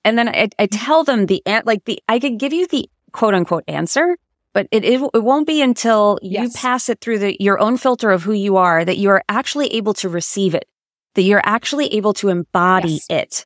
And 0.03 0.17
then 0.17 0.27
I, 0.27 0.49
I 0.59 0.67
mm-hmm. 0.67 0.85
tell 0.85 1.05
them 1.05 1.27
the, 1.27 1.41
like 1.63 1.85
the, 1.85 1.97
I 2.09 2.19
could 2.19 2.37
give 2.37 2.51
you 2.51 2.67
the 2.67 2.89
quote 3.13 3.35
unquote 3.35 3.63
answer, 3.69 4.17
but 4.51 4.67
it, 4.69 4.83
it, 4.83 5.01
it 5.13 5.23
won't 5.23 5.47
be 5.47 5.61
until 5.61 6.19
yes. 6.21 6.43
you 6.43 6.59
pass 6.59 6.89
it 6.89 6.99
through 6.99 7.19
the, 7.19 7.37
your 7.39 7.57
own 7.57 7.77
filter 7.77 8.11
of 8.11 8.23
who 8.23 8.33
you 8.33 8.57
are 8.57 8.83
that 8.83 8.97
you 8.97 9.11
are 9.11 9.23
actually 9.29 9.67
able 9.75 9.93
to 9.93 10.09
receive 10.09 10.53
it, 10.53 10.65
that 11.13 11.21
you're 11.21 11.41
actually 11.45 11.93
able 11.93 12.13
to 12.15 12.27
embody 12.27 12.89
yes. 12.89 13.05
it. 13.09 13.45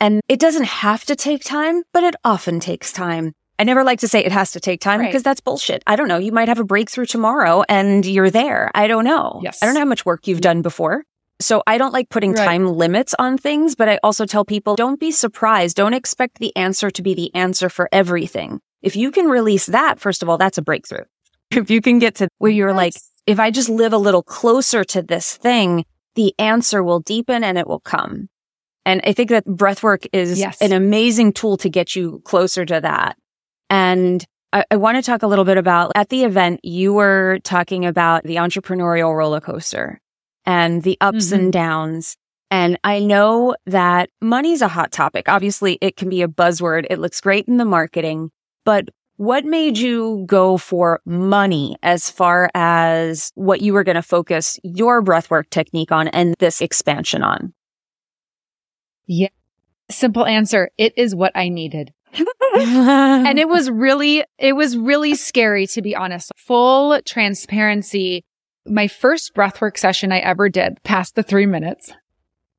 And 0.00 0.20
it 0.28 0.38
doesn't 0.38 0.64
have 0.64 1.04
to 1.06 1.16
take 1.16 1.44
time, 1.44 1.82
but 1.92 2.04
it 2.04 2.16
often 2.24 2.60
takes 2.60 2.92
time. 2.92 3.32
I 3.58 3.64
never 3.64 3.84
like 3.84 4.00
to 4.00 4.08
say 4.08 4.24
it 4.24 4.32
has 4.32 4.52
to 4.52 4.60
take 4.60 4.80
time 4.80 5.00
right. 5.00 5.08
because 5.08 5.22
that's 5.22 5.40
bullshit. 5.40 5.82
I 5.86 5.96
don't 5.96 6.08
know. 6.08 6.18
You 6.18 6.32
might 6.32 6.48
have 6.48 6.58
a 6.58 6.64
breakthrough 6.64 7.06
tomorrow 7.06 7.64
and 7.68 8.04
you're 8.04 8.30
there. 8.30 8.70
I 8.74 8.86
don't 8.86 9.04
know. 9.04 9.40
Yes. 9.42 9.62
I 9.62 9.66
don't 9.66 9.74
know 9.74 9.80
how 9.80 9.86
much 9.86 10.04
work 10.04 10.26
you've 10.26 10.42
done 10.42 10.60
before. 10.60 11.04
So 11.40 11.62
I 11.66 11.78
don't 11.78 11.92
like 11.92 12.08
putting 12.08 12.32
right. 12.32 12.44
time 12.44 12.66
limits 12.66 13.14
on 13.18 13.36
things, 13.38 13.74
but 13.74 13.88
I 13.88 13.98
also 14.02 14.24
tell 14.26 14.44
people 14.44 14.76
don't 14.76 15.00
be 15.00 15.10
surprised. 15.10 15.76
Don't 15.76 15.94
expect 15.94 16.38
the 16.38 16.54
answer 16.56 16.90
to 16.90 17.02
be 17.02 17.14
the 17.14 17.34
answer 17.34 17.68
for 17.68 17.88
everything. 17.92 18.60
If 18.82 18.96
you 18.96 19.10
can 19.10 19.26
release 19.26 19.66
that, 19.66 20.00
first 20.00 20.22
of 20.22 20.28
all, 20.28 20.38
that's 20.38 20.58
a 20.58 20.62
breakthrough. 20.62 21.04
If 21.52 21.70
you 21.70 21.80
can 21.80 22.00
get 22.00 22.16
to 22.16 22.28
where 22.38 22.50
you're 22.50 22.70
yes. 22.70 22.76
like, 22.76 22.94
if 23.26 23.38
I 23.38 23.52
just 23.52 23.68
live 23.68 23.92
a 23.92 23.98
little 23.98 24.22
closer 24.22 24.82
to 24.82 25.00
this 25.00 25.36
thing, 25.36 25.84
the 26.16 26.34
answer 26.40 26.82
will 26.82 26.98
deepen 26.98 27.44
and 27.44 27.56
it 27.56 27.68
will 27.68 27.80
come. 27.80 28.28
And 28.86 29.00
I 29.04 29.12
think 29.12 29.30
that 29.30 29.44
breath 29.44 29.82
work 29.82 30.06
is 30.12 30.38
yes. 30.38 30.62
an 30.62 30.72
amazing 30.72 31.32
tool 31.32 31.56
to 31.58 31.68
get 31.68 31.96
you 31.96 32.22
closer 32.24 32.64
to 32.64 32.80
that. 32.80 33.18
And 33.68 34.24
I, 34.52 34.64
I 34.70 34.76
want 34.76 34.96
to 34.96 35.02
talk 35.02 35.24
a 35.24 35.26
little 35.26 35.44
bit 35.44 35.58
about 35.58 35.90
at 35.96 36.08
the 36.08 36.22
event, 36.22 36.60
you 36.62 36.92
were 36.94 37.40
talking 37.42 37.84
about 37.84 38.22
the 38.22 38.36
entrepreneurial 38.36 39.14
roller 39.14 39.40
coaster 39.40 40.00
and 40.46 40.84
the 40.84 40.96
ups 41.00 41.26
mm-hmm. 41.26 41.34
and 41.34 41.52
downs. 41.52 42.16
And 42.48 42.78
I 42.84 43.00
know 43.00 43.56
that 43.66 44.08
money's 44.22 44.62
a 44.62 44.68
hot 44.68 44.92
topic. 44.92 45.28
Obviously, 45.28 45.78
it 45.80 45.96
can 45.96 46.08
be 46.08 46.22
a 46.22 46.28
buzzword. 46.28 46.86
It 46.88 47.00
looks 47.00 47.20
great 47.20 47.48
in 47.48 47.56
the 47.56 47.64
marketing, 47.64 48.30
but 48.64 48.88
what 49.16 49.44
made 49.44 49.78
you 49.78 50.24
go 50.26 50.58
for 50.58 51.00
money 51.04 51.76
as 51.82 52.08
far 52.08 52.50
as 52.54 53.32
what 53.34 53.62
you 53.62 53.72
were 53.72 53.82
going 53.82 53.96
to 53.96 54.02
focus 54.02 54.60
your 54.62 55.02
breathwork 55.02 55.50
technique 55.50 55.90
on 55.90 56.06
and 56.08 56.36
this 56.38 56.60
expansion 56.60 57.24
on? 57.24 57.52
Yeah. 59.06 59.28
Simple 59.90 60.26
answer. 60.26 60.70
It 60.76 60.92
is 60.96 61.14
what 61.14 61.32
I 61.34 61.48
needed. 61.48 61.92
and 62.56 63.38
it 63.38 63.48
was 63.48 63.70
really, 63.70 64.24
it 64.38 64.54
was 64.54 64.76
really 64.76 65.14
scary 65.14 65.66
to 65.68 65.82
be 65.82 65.94
honest. 65.94 66.32
Full 66.36 67.00
transparency. 67.02 68.24
My 68.66 68.88
first 68.88 69.34
breathwork 69.34 69.76
session 69.78 70.12
I 70.12 70.18
ever 70.18 70.48
did 70.48 70.82
past 70.82 71.14
the 71.14 71.22
three 71.22 71.46
minutes. 71.46 71.92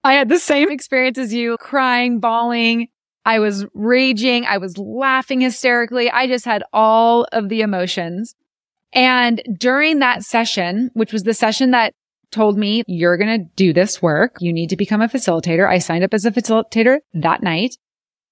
I 0.03 0.13
had 0.13 0.29
the 0.29 0.39
same 0.39 0.71
experience 0.71 1.17
as 1.17 1.33
you, 1.33 1.57
crying, 1.57 2.19
bawling. 2.19 2.87
I 3.25 3.39
was 3.39 3.65
raging. 3.73 4.45
I 4.45 4.57
was 4.57 4.77
laughing 4.77 5.41
hysterically. 5.41 6.09
I 6.09 6.27
just 6.27 6.45
had 6.45 6.63
all 6.71 7.27
of 7.33 7.49
the 7.49 7.59
emotions. 7.59 8.35
And 8.93 9.41
during 9.59 9.99
that 9.99 10.23
session, 10.23 10.91
which 10.93 11.11
was 11.11 11.23
the 11.23 11.33
session 11.33 11.71
that 11.71 11.93
told 12.31 12.57
me, 12.57 12.83
you're 12.87 13.17
going 13.17 13.39
to 13.39 13.45
do 13.55 13.73
this 13.73 14.01
work. 14.01 14.37
You 14.39 14.53
need 14.53 14.69
to 14.69 14.77
become 14.77 15.01
a 15.01 15.07
facilitator. 15.07 15.67
I 15.67 15.77
signed 15.79 16.03
up 16.03 16.13
as 16.13 16.25
a 16.25 16.31
facilitator 16.31 16.99
that 17.13 17.43
night. 17.43 17.77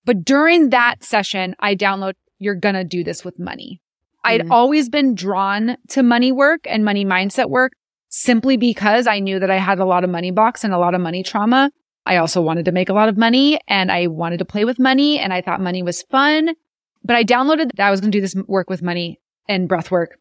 But 0.05 0.23
during 0.23 0.69
that 0.69 1.03
session, 1.03 1.55
I 1.59 1.75
download, 1.75 2.13
you're 2.37 2.55
going 2.55 2.75
to 2.75 2.83
do 2.83 3.03
this 3.03 3.25
with 3.25 3.39
money. 3.39 3.81
I'd 4.23 4.41
mm-hmm. 4.41 4.51
always 4.51 4.89
been 4.89 5.15
drawn 5.15 5.77
to 5.89 6.03
money 6.03 6.31
work 6.31 6.61
and 6.65 6.83
money 6.83 7.05
mindset 7.05 7.49
work 7.49 7.73
simply 8.09 8.57
because 8.57 9.07
I 9.07 9.19
knew 9.19 9.39
that 9.39 9.51
I 9.51 9.57
had 9.57 9.79
a 9.79 9.85
lot 9.85 10.03
of 10.03 10.09
money 10.09 10.31
blocks 10.31 10.63
and 10.63 10.73
a 10.73 10.77
lot 10.77 10.95
of 10.95 11.01
money 11.01 11.23
trauma. 11.23 11.71
I 12.05 12.17
also 12.17 12.41
wanted 12.41 12.65
to 12.65 12.71
make 12.71 12.89
a 12.89 12.93
lot 12.93 13.09
of 13.09 13.17
money 13.17 13.59
and 13.67 13.91
I 13.91 14.07
wanted 14.07 14.37
to 14.39 14.45
play 14.45 14.65
with 14.65 14.79
money 14.79 15.19
and 15.19 15.33
I 15.33 15.41
thought 15.41 15.59
money 15.59 15.83
was 15.83 16.03
fun. 16.03 16.55
But 17.03 17.15
I 17.15 17.23
downloaded 17.23 17.71
that 17.75 17.87
I 17.87 17.91
was 17.91 18.01
going 18.01 18.11
to 18.11 18.17
do 18.17 18.21
this 18.21 18.35
work 18.47 18.69
with 18.69 18.81
money 18.81 19.19
and 19.47 19.67
breath 19.67 19.91
work. 19.91 20.17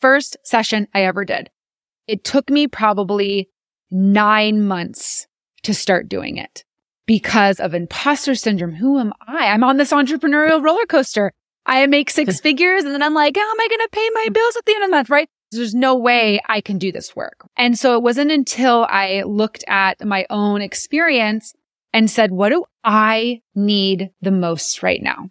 First 0.00 0.36
session 0.42 0.88
I 0.94 1.02
ever 1.02 1.24
did. 1.24 1.50
It 2.08 2.24
took 2.24 2.50
me 2.50 2.66
probably 2.66 3.50
nine 3.90 4.66
months 4.66 5.26
to 5.62 5.74
start 5.74 6.08
doing 6.08 6.38
it 6.38 6.64
because 7.06 7.60
of 7.60 7.74
imposter 7.74 8.34
syndrome. 8.34 8.74
Who 8.74 8.98
am 8.98 9.12
I? 9.26 9.46
I'm 9.46 9.62
on 9.62 9.76
this 9.76 9.92
entrepreneurial 9.92 10.62
roller 10.62 10.86
coaster. 10.86 11.32
I 11.66 11.86
make 11.86 12.10
six 12.10 12.40
figures 12.42 12.84
and 12.84 12.94
then 12.94 13.02
I'm 13.02 13.14
like, 13.14 13.36
how 13.36 13.50
am 13.50 13.60
I 13.60 13.68
going 13.68 13.80
to 13.80 13.88
pay 13.92 14.10
my 14.14 14.28
bills 14.32 14.56
at 14.56 14.64
the 14.64 14.74
end 14.74 14.84
of 14.84 14.90
the 14.90 14.96
month? 14.96 15.10
Right. 15.10 15.28
There's 15.50 15.74
no 15.74 15.96
way 15.96 16.40
I 16.48 16.60
can 16.60 16.78
do 16.78 16.92
this 16.92 17.14
work. 17.14 17.46
And 17.56 17.78
so 17.78 17.94
it 17.94 18.02
wasn't 18.02 18.30
until 18.30 18.86
I 18.88 19.22
looked 19.22 19.64
at 19.66 20.04
my 20.04 20.26
own 20.28 20.60
experience 20.60 21.54
and 21.92 22.10
said, 22.10 22.30
what 22.30 22.50
do 22.50 22.64
I 22.84 23.40
need 23.54 24.10
the 24.20 24.30
most 24.30 24.82
right 24.82 25.02
now? 25.02 25.30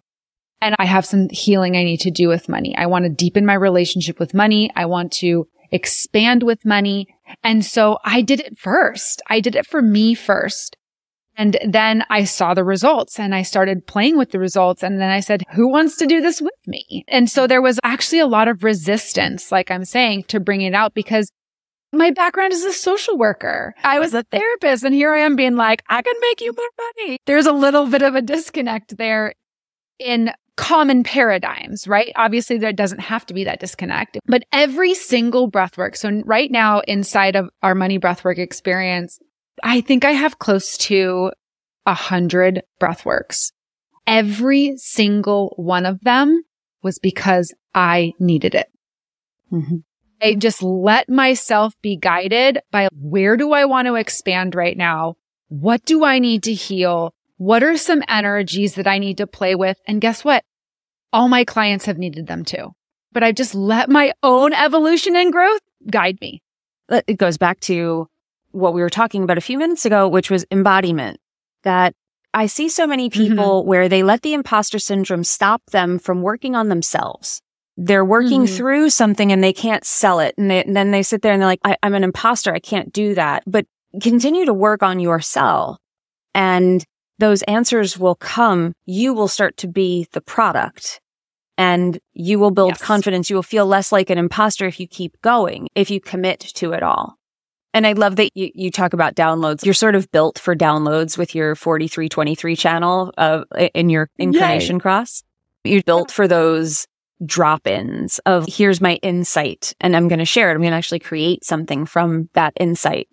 And 0.60 0.74
I 0.78 0.86
have 0.86 1.06
some 1.06 1.28
healing 1.28 1.76
I 1.76 1.84
need 1.84 2.00
to 2.00 2.10
do 2.10 2.26
with 2.26 2.48
money. 2.48 2.76
I 2.76 2.86
want 2.86 3.04
to 3.04 3.10
deepen 3.10 3.46
my 3.46 3.54
relationship 3.54 4.18
with 4.18 4.34
money. 4.34 4.70
I 4.74 4.86
want 4.86 5.12
to 5.14 5.46
expand 5.70 6.42
with 6.42 6.64
money. 6.64 7.06
And 7.42 7.64
so 7.64 7.98
I 8.04 8.22
did 8.22 8.40
it 8.40 8.58
first. 8.58 9.22
I 9.28 9.40
did 9.40 9.56
it 9.56 9.66
for 9.66 9.82
me 9.82 10.14
first. 10.14 10.76
And 11.36 11.56
then 11.64 12.04
I 12.10 12.24
saw 12.24 12.52
the 12.52 12.64
results 12.64 13.20
and 13.20 13.32
I 13.32 13.42
started 13.42 13.86
playing 13.86 14.18
with 14.18 14.32
the 14.32 14.40
results. 14.40 14.82
And 14.82 15.00
then 15.00 15.10
I 15.10 15.20
said, 15.20 15.44
who 15.52 15.70
wants 15.70 15.96
to 15.98 16.06
do 16.06 16.20
this 16.20 16.40
with 16.40 16.52
me? 16.66 17.04
And 17.06 17.30
so 17.30 17.46
there 17.46 17.62
was 17.62 17.78
actually 17.84 18.18
a 18.18 18.26
lot 18.26 18.48
of 18.48 18.64
resistance, 18.64 19.52
like 19.52 19.70
I'm 19.70 19.84
saying, 19.84 20.24
to 20.24 20.40
bring 20.40 20.62
it 20.62 20.74
out 20.74 20.94
because 20.94 21.30
my 21.92 22.10
background 22.10 22.52
is 22.52 22.64
a 22.64 22.72
social 22.72 23.16
worker. 23.16 23.74
I 23.84 24.00
was 24.00 24.14
a 24.14 24.24
therapist 24.24 24.82
and 24.82 24.94
here 24.94 25.14
I 25.14 25.20
am 25.20 25.36
being 25.36 25.54
like, 25.54 25.82
I 25.88 26.02
can 26.02 26.14
make 26.20 26.40
you 26.40 26.52
more 26.52 26.86
money. 26.96 27.18
There's 27.24 27.46
a 27.46 27.52
little 27.52 27.86
bit 27.86 28.02
of 28.02 28.16
a 28.16 28.20
disconnect 28.20 28.96
there 28.98 29.32
in 30.00 30.32
common 30.58 31.04
paradigms, 31.04 31.86
right? 31.86 32.12
Obviously, 32.16 32.58
there 32.58 32.72
doesn't 32.72 32.98
have 32.98 33.24
to 33.26 33.32
be 33.32 33.44
that 33.44 33.60
disconnect, 33.60 34.18
but 34.26 34.42
every 34.52 34.92
single 34.92 35.48
breathwork. 35.50 35.96
So 35.96 36.20
right 36.26 36.50
now 36.50 36.80
inside 36.80 37.36
of 37.36 37.48
our 37.62 37.76
money 37.76 37.98
breathwork 37.98 38.38
experience, 38.38 39.20
I 39.62 39.80
think 39.80 40.04
I 40.04 40.10
have 40.10 40.40
close 40.40 40.76
to 40.78 41.30
a 41.86 41.94
hundred 41.94 42.62
breathworks. 42.80 43.52
Every 44.04 44.74
single 44.76 45.54
one 45.56 45.86
of 45.86 46.00
them 46.00 46.42
was 46.82 46.98
because 46.98 47.54
I 47.72 48.12
needed 48.18 48.56
it. 48.56 48.66
Mm-hmm. 49.52 49.76
I 50.20 50.34
just 50.34 50.60
let 50.60 51.08
myself 51.08 51.74
be 51.82 51.96
guided 51.96 52.58
by 52.72 52.88
where 52.92 53.36
do 53.36 53.52
I 53.52 53.64
want 53.64 53.86
to 53.86 53.94
expand 53.94 54.56
right 54.56 54.76
now? 54.76 55.14
What 55.48 55.84
do 55.84 56.04
I 56.04 56.18
need 56.18 56.42
to 56.44 56.52
heal? 56.52 57.14
What 57.38 57.62
are 57.62 57.76
some 57.76 58.02
energies 58.08 58.74
that 58.74 58.86
I 58.86 58.98
need 58.98 59.18
to 59.18 59.26
play 59.26 59.54
with? 59.54 59.78
And 59.86 60.00
guess 60.00 60.24
what? 60.24 60.44
All 61.12 61.28
my 61.28 61.44
clients 61.44 61.86
have 61.86 61.96
needed 61.96 62.26
them 62.26 62.44
too, 62.44 62.72
but 63.12 63.22
I've 63.22 63.36
just 63.36 63.54
let 63.54 63.88
my 63.88 64.12
own 64.22 64.52
evolution 64.52 65.16
and 65.16 65.32
growth 65.32 65.60
guide 65.90 66.18
me. 66.20 66.42
It 66.90 67.16
goes 67.16 67.38
back 67.38 67.60
to 67.60 68.08
what 68.50 68.74
we 68.74 68.80
were 68.80 68.90
talking 68.90 69.22
about 69.22 69.38
a 69.38 69.42
few 69.42 69.56
minutes 69.56 69.86
ago, 69.86 70.08
which 70.08 70.30
was 70.30 70.44
embodiment. 70.50 71.20
That 71.62 71.94
I 72.34 72.46
see 72.46 72.68
so 72.68 72.86
many 72.86 73.08
mm-hmm. 73.08 73.20
people 73.20 73.60
mm-hmm. 73.60 73.68
where 73.68 73.88
they 73.88 74.02
let 74.02 74.22
the 74.22 74.34
imposter 74.34 74.78
syndrome 74.78 75.24
stop 75.24 75.62
them 75.70 75.98
from 75.98 76.22
working 76.22 76.54
on 76.54 76.68
themselves. 76.68 77.40
They're 77.76 78.04
working 78.04 78.42
mm-hmm. 78.42 78.56
through 78.56 78.90
something 78.90 79.30
and 79.30 79.42
they 79.42 79.52
can't 79.52 79.84
sell 79.84 80.18
it. 80.18 80.34
And, 80.36 80.50
they, 80.50 80.64
and, 80.64 80.74
then 80.74 80.90
they 80.90 81.04
sit 81.04 81.22
there 81.22 81.32
and 81.32 81.40
they're 81.40 81.48
like, 81.48 81.60
I, 81.64 81.76
I'm 81.82 81.94
an 81.94 82.04
imposter. 82.04 82.52
I 82.52 82.58
can't 82.58 82.92
do 82.92 83.14
that. 83.14 83.44
But 83.46 83.66
continue 84.02 84.44
to 84.46 84.54
work 84.54 84.82
on 84.82 84.98
yourself 84.98 85.78
and 86.34 86.84
those 87.18 87.42
answers 87.42 87.98
will 87.98 88.14
come. 88.14 88.72
You 88.86 89.12
will 89.12 89.28
start 89.28 89.56
to 89.58 89.68
be 89.68 90.06
the 90.12 90.20
product 90.20 91.00
and 91.56 91.98
you 92.12 92.38
will 92.38 92.52
build 92.52 92.70
yes. 92.70 92.82
confidence. 92.82 93.28
You 93.28 93.36
will 93.36 93.42
feel 93.42 93.66
less 93.66 93.90
like 93.90 94.10
an 94.10 94.18
imposter 94.18 94.66
if 94.66 94.78
you 94.78 94.86
keep 94.86 95.20
going, 95.22 95.68
if 95.74 95.90
you 95.90 96.00
commit 96.00 96.40
to 96.40 96.72
it 96.72 96.82
all. 96.82 97.16
And 97.74 97.86
I 97.86 97.92
love 97.92 98.16
that 98.16 98.30
you, 98.34 98.50
you 98.54 98.70
talk 98.70 98.92
about 98.92 99.14
downloads. 99.14 99.64
You're 99.64 99.74
sort 99.74 99.94
of 99.94 100.10
built 100.10 100.38
for 100.38 100.56
downloads 100.56 101.18
with 101.18 101.34
your 101.34 101.54
4323 101.54 102.56
channel 102.56 103.12
of 103.18 103.44
in 103.74 103.90
your 103.90 104.08
incarnation 104.16 104.76
Yay. 104.76 104.80
cross. 104.80 105.22
You're 105.64 105.82
built 105.82 106.10
for 106.10 106.26
those 106.26 106.86
drop 107.26 107.66
ins 107.66 108.20
of 108.20 108.46
here's 108.48 108.80
my 108.80 108.94
insight 109.02 109.74
and 109.80 109.96
I'm 109.96 110.08
going 110.08 110.20
to 110.20 110.24
share 110.24 110.50
it. 110.50 110.54
I'm 110.54 110.60
going 110.60 110.70
to 110.70 110.76
actually 110.76 111.00
create 111.00 111.44
something 111.44 111.84
from 111.84 112.30
that 112.34 112.52
insight. 112.58 113.08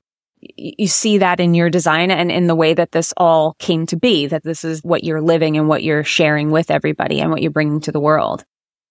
You 0.58 0.88
see 0.88 1.18
that 1.20 1.40
in 1.40 1.54
your 1.54 1.70
design 1.70 2.12
and 2.12 2.32
in 2.32 2.48
the 2.48 2.56
way 2.56 2.74
that 2.74 2.92
this 2.92 3.14
all 3.18 3.56
came 3.60 3.86
to 3.88 3.96
be, 3.96 4.28
that 4.28 4.44
this 4.44 4.64
is 4.64 4.82
what 4.82 5.04
you're 5.04 5.22
living 5.22 5.58
and 5.58 5.68
what 5.68 5.84
you're 5.84 6.04
sharing 6.04 6.52
with 6.52 6.72
everybody 6.72 7.20
and 7.20 7.32
what 7.32 7.42
you're 7.42 7.52
bringing 7.52 7.82
to 7.82 7.92
the 7.92 8.00
world. 8.00 8.44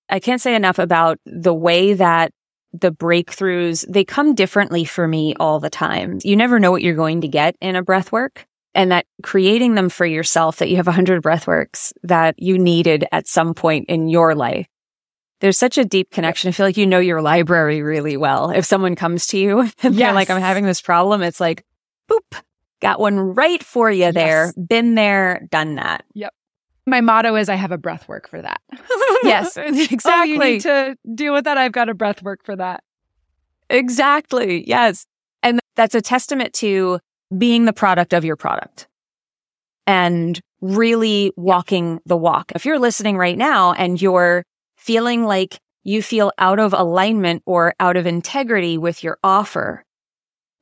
I 0.08 0.20
can't 0.20 0.40
say 0.40 0.54
enough 0.54 0.78
about 0.78 1.18
the 1.24 1.54
way 1.54 1.94
that 1.94 2.32
the 2.72 2.92
breakthroughs, 2.92 3.84
they 3.88 4.04
come 4.04 4.34
differently 4.34 4.84
for 4.84 5.06
me 5.06 5.34
all 5.38 5.60
the 5.60 5.70
time. 5.70 6.18
You 6.24 6.36
never 6.36 6.58
know 6.58 6.70
what 6.70 6.82
you're 6.82 6.94
going 6.94 7.20
to 7.20 7.28
get 7.28 7.56
in 7.60 7.76
a 7.76 7.82
breath 7.82 8.10
work 8.10 8.46
and 8.74 8.90
that 8.90 9.06
creating 9.22 9.76
them 9.76 9.88
for 9.88 10.04
yourself, 10.04 10.56
that 10.58 10.68
you 10.68 10.76
have 10.76 10.88
a 10.88 10.92
hundred 10.92 11.22
breath 11.22 11.46
works 11.46 11.92
that 12.02 12.34
you 12.38 12.58
needed 12.58 13.06
at 13.12 13.28
some 13.28 13.54
point 13.54 13.86
in 13.88 14.08
your 14.08 14.34
life. 14.34 14.66
There's 15.44 15.58
such 15.58 15.76
a 15.76 15.84
deep 15.84 16.10
connection. 16.10 16.48
I 16.48 16.52
feel 16.52 16.64
like 16.64 16.78
you 16.78 16.86
know 16.86 17.00
your 17.00 17.20
library 17.20 17.82
really 17.82 18.16
well. 18.16 18.48
If 18.48 18.64
someone 18.64 18.96
comes 18.96 19.26
to 19.26 19.36
you 19.36 19.60
and 19.82 19.94
yes. 19.94 19.96
they're 19.96 20.14
like, 20.14 20.30
I'm 20.30 20.40
having 20.40 20.64
this 20.64 20.80
problem, 20.80 21.20
it's 21.20 21.38
like, 21.38 21.66
boop, 22.10 22.40
got 22.80 22.98
one 22.98 23.20
right 23.20 23.62
for 23.62 23.90
you 23.90 24.04
yes. 24.04 24.14
there. 24.14 24.54
Been 24.56 24.94
there, 24.94 25.46
done 25.50 25.74
that. 25.74 26.06
Yep. 26.14 26.32
My 26.86 27.02
motto 27.02 27.36
is 27.36 27.50
I 27.50 27.56
have 27.56 27.72
a 27.72 27.76
breath 27.76 28.08
work 28.08 28.26
for 28.26 28.40
that. 28.40 28.58
yes, 29.22 29.58
exactly. 29.58 30.10
Oh, 30.10 30.22
you 30.22 30.38
need 30.38 30.62
to 30.62 30.96
deal 31.14 31.34
with 31.34 31.44
that. 31.44 31.58
I've 31.58 31.72
got 31.72 31.90
a 31.90 31.94
breath 31.94 32.22
work 32.22 32.42
for 32.42 32.56
that. 32.56 32.82
Exactly. 33.68 34.66
Yes. 34.66 35.04
And 35.42 35.60
that's 35.76 35.94
a 35.94 36.00
testament 36.00 36.54
to 36.54 37.00
being 37.36 37.66
the 37.66 37.74
product 37.74 38.14
of 38.14 38.24
your 38.24 38.36
product 38.36 38.88
and 39.86 40.40
really 40.62 41.32
walking 41.36 42.00
the 42.06 42.16
walk. 42.16 42.50
If 42.54 42.64
you're 42.64 42.78
listening 42.78 43.18
right 43.18 43.36
now 43.36 43.74
and 43.74 44.00
you're 44.00 44.42
feeling 44.84 45.24
like 45.24 45.58
you 45.82 46.02
feel 46.02 46.30
out 46.36 46.58
of 46.58 46.74
alignment 46.74 47.42
or 47.46 47.74
out 47.80 47.96
of 47.96 48.06
integrity 48.06 48.76
with 48.76 49.02
your 49.02 49.16
offer, 49.24 49.82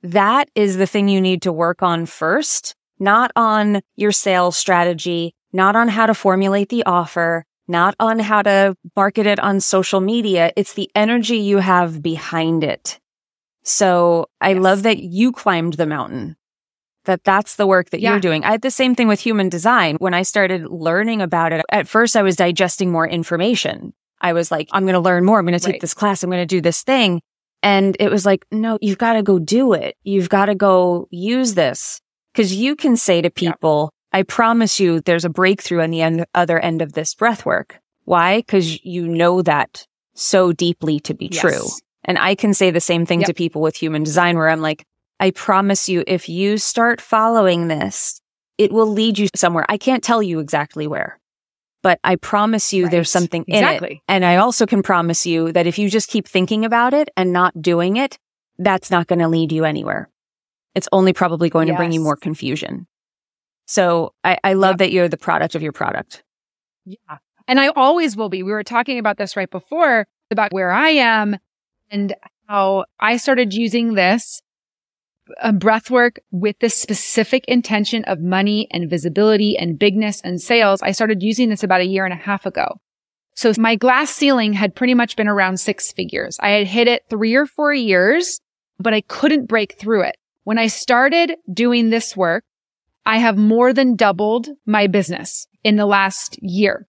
that 0.04 0.48
is 0.54 0.76
the 0.76 0.86
thing 0.86 1.08
you 1.08 1.20
need 1.20 1.42
to 1.42 1.52
work 1.52 1.82
on 1.82 2.06
first, 2.06 2.76
not 3.00 3.32
on 3.34 3.80
your 3.96 4.12
sales 4.12 4.56
strategy, 4.56 5.34
not 5.52 5.74
on 5.74 5.88
how 5.88 6.06
to 6.06 6.14
formulate 6.14 6.68
the 6.68 6.84
offer, 6.84 7.44
not 7.66 7.96
on 7.98 8.20
how 8.20 8.42
to 8.42 8.76
market 8.94 9.26
it 9.26 9.40
on 9.40 9.58
social 9.58 10.00
media. 10.00 10.52
It's 10.54 10.74
the 10.74 10.90
energy 10.94 11.38
you 11.38 11.58
have 11.58 12.00
behind 12.00 12.62
it. 12.62 13.00
So 13.64 14.28
I 14.40 14.50
yes. 14.50 14.62
love 14.62 14.82
that 14.84 14.98
you 14.98 15.32
climbed 15.32 15.74
the 15.74 15.86
mountain, 15.86 16.36
that 17.06 17.24
that's 17.24 17.56
the 17.56 17.66
work 17.66 17.90
that 17.90 18.00
yeah. 18.00 18.10
you're 18.10 18.20
doing. 18.20 18.44
I 18.44 18.52
had 18.52 18.62
the 18.62 18.70
same 18.70 18.94
thing 18.94 19.08
with 19.08 19.18
human 19.18 19.48
design. 19.48 19.96
When 19.96 20.14
I 20.14 20.22
started 20.22 20.68
learning 20.68 21.22
about 21.22 21.52
it, 21.52 21.64
at 21.72 21.88
first 21.88 22.14
I 22.14 22.22
was 22.22 22.36
digesting 22.36 22.92
more 22.92 23.08
information. 23.08 23.94
I 24.22 24.32
was 24.32 24.50
like, 24.50 24.68
I'm 24.72 24.84
going 24.84 24.94
to 24.94 25.00
learn 25.00 25.24
more. 25.24 25.38
I'm 25.38 25.44
going 25.44 25.58
to 25.58 25.64
take 25.64 25.74
right. 25.74 25.80
this 25.80 25.94
class. 25.94 26.22
I'm 26.22 26.30
going 26.30 26.40
to 26.40 26.46
do 26.46 26.60
this 26.60 26.82
thing. 26.82 27.20
And 27.62 27.96
it 28.00 28.10
was 28.10 28.24
like, 28.24 28.46
no, 28.50 28.78
you've 28.80 28.98
got 28.98 29.14
to 29.14 29.22
go 29.22 29.38
do 29.38 29.72
it. 29.72 29.96
You've 30.02 30.28
got 30.28 30.46
to 30.46 30.54
go 30.54 31.08
use 31.10 31.54
this 31.54 32.00
because 32.32 32.54
you 32.54 32.74
can 32.74 32.96
say 32.96 33.20
to 33.20 33.30
people, 33.30 33.92
I 34.12 34.22
promise 34.22 34.80
you 34.80 35.00
there's 35.00 35.24
a 35.24 35.30
breakthrough 35.30 35.82
on 35.82 35.90
the 35.90 36.02
end, 36.02 36.24
other 36.34 36.58
end 36.58 36.82
of 36.82 36.92
this 36.92 37.14
breath 37.14 37.46
work. 37.46 37.78
Why? 38.04 38.38
Because 38.38 38.84
you 38.84 39.06
know 39.06 39.42
that 39.42 39.86
so 40.14 40.52
deeply 40.52 41.00
to 41.00 41.14
be 41.14 41.28
yes. 41.30 41.40
true. 41.40 41.66
And 42.04 42.18
I 42.18 42.34
can 42.34 42.52
say 42.52 42.70
the 42.70 42.80
same 42.80 43.06
thing 43.06 43.20
yep. 43.20 43.28
to 43.28 43.34
people 43.34 43.62
with 43.62 43.76
human 43.76 44.02
design 44.02 44.36
where 44.36 44.48
I'm 44.48 44.60
like, 44.60 44.84
I 45.20 45.30
promise 45.30 45.88
you, 45.88 46.02
if 46.06 46.28
you 46.28 46.58
start 46.58 47.00
following 47.00 47.68
this, 47.68 48.20
it 48.58 48.72
will 48.72 48.88
lead 48.88 49.18
you 49.18 49.28
somewhere. 49.36 49.64
I 49.68 49.78
can't 49.78 50.02
tell 50.02 50.22
you 50.22 50.40
exactly 50.40 50.86
where, 50.86 51.18
but 51.82 51.98
I 52.04 52.16
promise 52.16 52.72
you 52.72 52.84
right. 52.84 52.90
there's 52.90 53.10
something 53.10 53.44
exactly. 53.48 53.88
in 53.88 53.96
it. 53.96 54.02
And 54.08 54.24
I 54.24 54.36
also 54.36 54.66
can 54.66 54.82
promise 54.82 55.26
you 55.26 55.52
that 55.52 55.66
if 55.66 55.78
you 55.78 55.90
just 55.90 56.08
keep 56.08 56.26
thinking 56.28 56.64
about 56.64 56.94
it 56.94 57.10
and 57.16 57.32
not 57.32 57.60
doing 57.60 57.96
it, 57.96 58.18
that's 58.58 58.90
not 58.90 59.08
going 59.08 59.18
to 59.18 59.28
lead 59.28 59.52
you 59.52 59.64
anywhere. 59.64 60.08
It's 60.74 60.88
only 60.92 61.12
probably 61.12 61.50
going 61.50 61.68
yes. 61.68 61.74
to 61.74 61.78
bring 61.78 61.92
you 61.92 62.00
more 62.00 62.16
confusion. 62.16 62.86
So 63.66 64.14
I, 64.24 64.38
I 64.42 64.52
love 64.54 64.74
yep. 64.74 64.78
that 64.78 64.92
you're 64.92 65.08
the 65.08 65.16
product 65.16 65.54
of 65.54 65.62
your 65.62 65.72
product. 65.72 66.22
Yeah. 66.84 67.18
And 67.48 67.60
I 67.60 67.68
always 67.68 68.16
will 68.16 68.28
be. 68.28 68.42
We 68.42 68.52
were 68.52 68.64
talking 68.64 68.98
about 68.98 69.18
this 69.18 69.36
right 69.36 69.50
before 69.50 70.06
about 70.30 70.52
where 70.52 70.70
I 70.70 70.90
am 70.90 71.36
and 71.90 72.14
how 72.46 72.84
I 72.98 73.16
started 73.16 73.52
using 73.52 73.94
this 73.94 74.40
a 75.40 75.52
breath 75.52 75.90
work 75.90 76.20
with 76.30 76.58
this 76.60 76.74
specific 76.74 77.44
intention 77.46 78.04
of 78.04 78.20
money 78.20 78.68
and 78.70 78.90
visibility 78.90 79.56
and 79.56 79.78
bigness 79.78 80.20
and 80.22 80.40
sales. 80.40 80.82
I 80.82 80.92
started 80.92 81.22
using 81.22 81.48
this 81.48 81.62
about 81.62 81.80
a 81.80 81.86
year 81.86 82.04
and 82.04 82.12
a 82.12 82.16
half 82.16 82.46
ago. 82.46 82.80
So 83.34 83.52
my 83.58 83.76
glass 83.76 84.10
ceiling 84.10 84.52
had 84.52 84.74
pretty 84.74 84.94
much 84.94 85.16
been 85.16 85.28
around 85.28 85.58
six 85.58 85.92
figures. 85.92 86.36
I 86.40 86.50
had 86.50 86.66
hit 86.66 86.88
it 86.88 87.04
three 87.08 87.34
or 87.34 87.46
four 87.46 87.72
years, 87.72 88.40
but 88.78 88.92
I 88.94 89.00
couldn't 89.00 89.46
break 89.48 89.78
through 89.78 90.02
it. 90.02 90.16
When 90.44 90.58
I 90.58 90.66
started 90.66 91.36
doing 91.52 91.90
this 91.90 92.16
work, 92.16 92.44
I 93.06 93.18
have 93.18 93.36
more 93.36 93.72
than 93.72 93.96
doubled 93.96 94.48
my 94.66 94.86
business 94.86 95.46
in 95.64 95.76
the 95.76 95.86
last 95.86 96.38
year. 96.42 96.86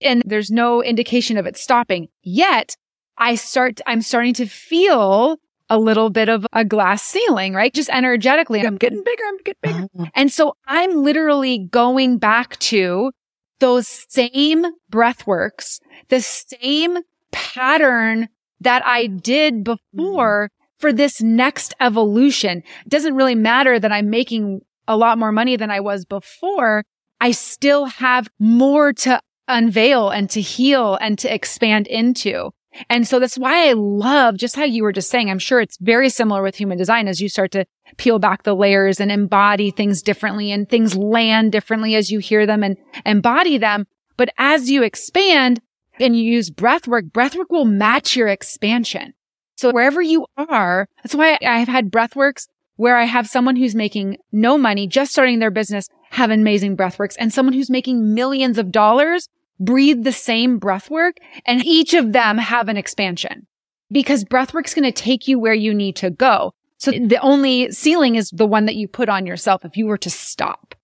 And 0.00 0.22
there's 0.24 0.50
no 0.50 0.82
indication 0.82 1.36
of 1.36 1.46
it 1.46 1.56
stopping 1.56 2.08
yet. 2.22 2.76
I 3.18 3.34
start, 3.34 3.80
I'm 3.86 4.02
starting 4.02 4.34
to 4.34 4.46
feel 4.46 5.36
a 5.70 5.78
little 5.78 6.10
bit 6.10 6.28
of 6.28 6.46
a 6.52 6.64
glass 6.64 7.02
ceiling, 7.02 7.54
right? 7.54 7.72
Just 7.72 7.88
energetically. 7.90 8.60
I'm 8.60 8.76
getting 8.76 9.02
bigger. 9.02 9.22
I'm 9.26 9.38
getting 9.38 9.60
bigger. 9.62 9.88
Uh-huh. 9.98 10.10
And 10.14 10.30
so 10.30 10.54
I'm 10.66 11.02
literally 11.02 11.58
going 11.70 12.18
back 12.18 12.58
to 12.58 13.12
those 13.60 13.86
same 14.08 14.66
breath 14.90 15.26
works, 15.26 15.80
the 16.08 16.20
same 16.20 16.98
pattern 17.30 18.28
that 18.60 18.84
I 18.84 19.06
did 19.06 19.64
before 19.64 20.50
for 20.78 20.92
this 20.92 21.22
next 21.22 21.74
evolution. 21.80 22.64
It 22.84 22.88
doesn't 22.88 23.14
really 23.14 23.34
matter 23.34 23.78
that 23.78 23.92
I'm 23.92 24.10
making 24.10 24.62
a 24.88 24.96
lot 24.96 25.18
more 25.18 25.30
money 25.30 25.56
than 25.56 25.70
I 25.70 25.80
was 25.80 26.04
before. 26.04 26.84
I 27.20 27.30
still 27.30 27.84
have 27.84 28.28
more 28.38 28.92
to 28.94 29.20
unveil 29.46 30.10
and 30.10 30.28
to 30.30 30.40
heal 30.40 30.96
and 31.00 31.18
to 31.18 31.32
expand 31.32 31.86
into. 31.86 32.50
And 32.88 33.06
so 33.06 33.18
that's 33.18 33.38
why 33.38 33.68
I 33.68 33.72
love 33.72 34.36
just 34.36 34.56
how 34.56 34.64
you 34.64 34.82
were 34.82 34.92
just 34.92 35.10
saying. 35.10 35.30
I'm 35.30 35.38
sure 35.38 35.60
it's 35.60 35.76
very 35.80 36.08
similar 36.08 36.42
with 36.42 36.56
human 36.56 36.78
design 36.78 37.08
as 37.08 37.20
you 37.20 37.28
start 37.28 37.50
to 37.52 37.66
peel 37.96 38.18
back 38.18 38.44
the 38.44 38.54
layers 38.54 39.00
and 39.00 39.10
embody 39.10 39.70
things 39.70 40.02
differently 40.02 40.52
and 40.52 40.68
things 40.68 40.96
land 40.96 41.52
differently 41.52 41.94
as 41.94 42.10
you 42.10 42.18
hear 42.20 42.46
them 42.46 42.62
and 42.62 42.76
embody 43.04 43.58
them. 43.58 43.86
But 44.16 44.30
as 44.38 44.70
you 44.70 44.82
expand 44.82 45.60
and 45.98 46.16
you 46.16 46.22
use 46.22 46.50
breath 46.50 46.86
work, 46.86 47.06
breath 47.06 47.34
work 47.34 47.50
will 47.50 47.64
match 47.64 48.16
your 48.16 48.28
expansion. 48.28 49.14
So 49.56 49.72
wherever 49.72 50.00
you 50.00 50.26
are, 50.36 50.88
that's 51.02 51.14
why 51.14 51.38
I've 51.44 51.68
had 51.68 51.90
breath 51.90 52.16
works 52.16 52.48
where 52.76 52.96
I 52.96 53.04
have 53.04 53.26
someone 53.26 53.56
who's 53.56 53.74
making 53.74 54.16
no 54.32 54.56
money, 54.56 54.86
just 54.86 55.12
starting 55.12 55.38
their 55.38 55.50
business, 55.50 55.86
have 56.12 56.30
amazing 56.30 56.76
breath 56.76 56.98
works 56.98 57.16
and 57.16 57.32
someone 57.32 57.52
who's 57.52 57.68
making 57.68 58.14
millions 58.14 58.56
of 58.56 58.72
dollars 58.72 59.28
breathe 59.60 60.04
the 60.04 60.12
same 60.12 60.58
breath 60.58 60.90
work 60.90 61.18
and 61.44 61.64
each 61.64 61.94
of 61.94 62.12
them 62.12 62.38
have 62.38 62.68
an 62.68 62.76
expansion 62.76 63.46
because 63.92 64.24
breath 64.24 64.54
work's 64.54 64.74
going 64.74 64.90
to 64.90 64.92
take 64.92 65.28
you 65.28 65.38
where 65.38 65.54
you 65.54 65.74
need 65.74 65.96
to 65.96 66.10
go. 66.10 66.52
So 66.78 66.92
the 66.92 67.18
only 67.20 67.70
ceiling 67.70 68.14
is 68.14 68.30
the 68.30 68.46
one 68.46 68.64
that 68.64 68.74
you 68.74 68.88
put 68.88 69.10
on 69.10 69.26
yourself 69.26 69.64
if 69.64 69.76
you 69.76 69.86
were 69.86 69.98
to 69.98 70.10
stop. 70.10 70.74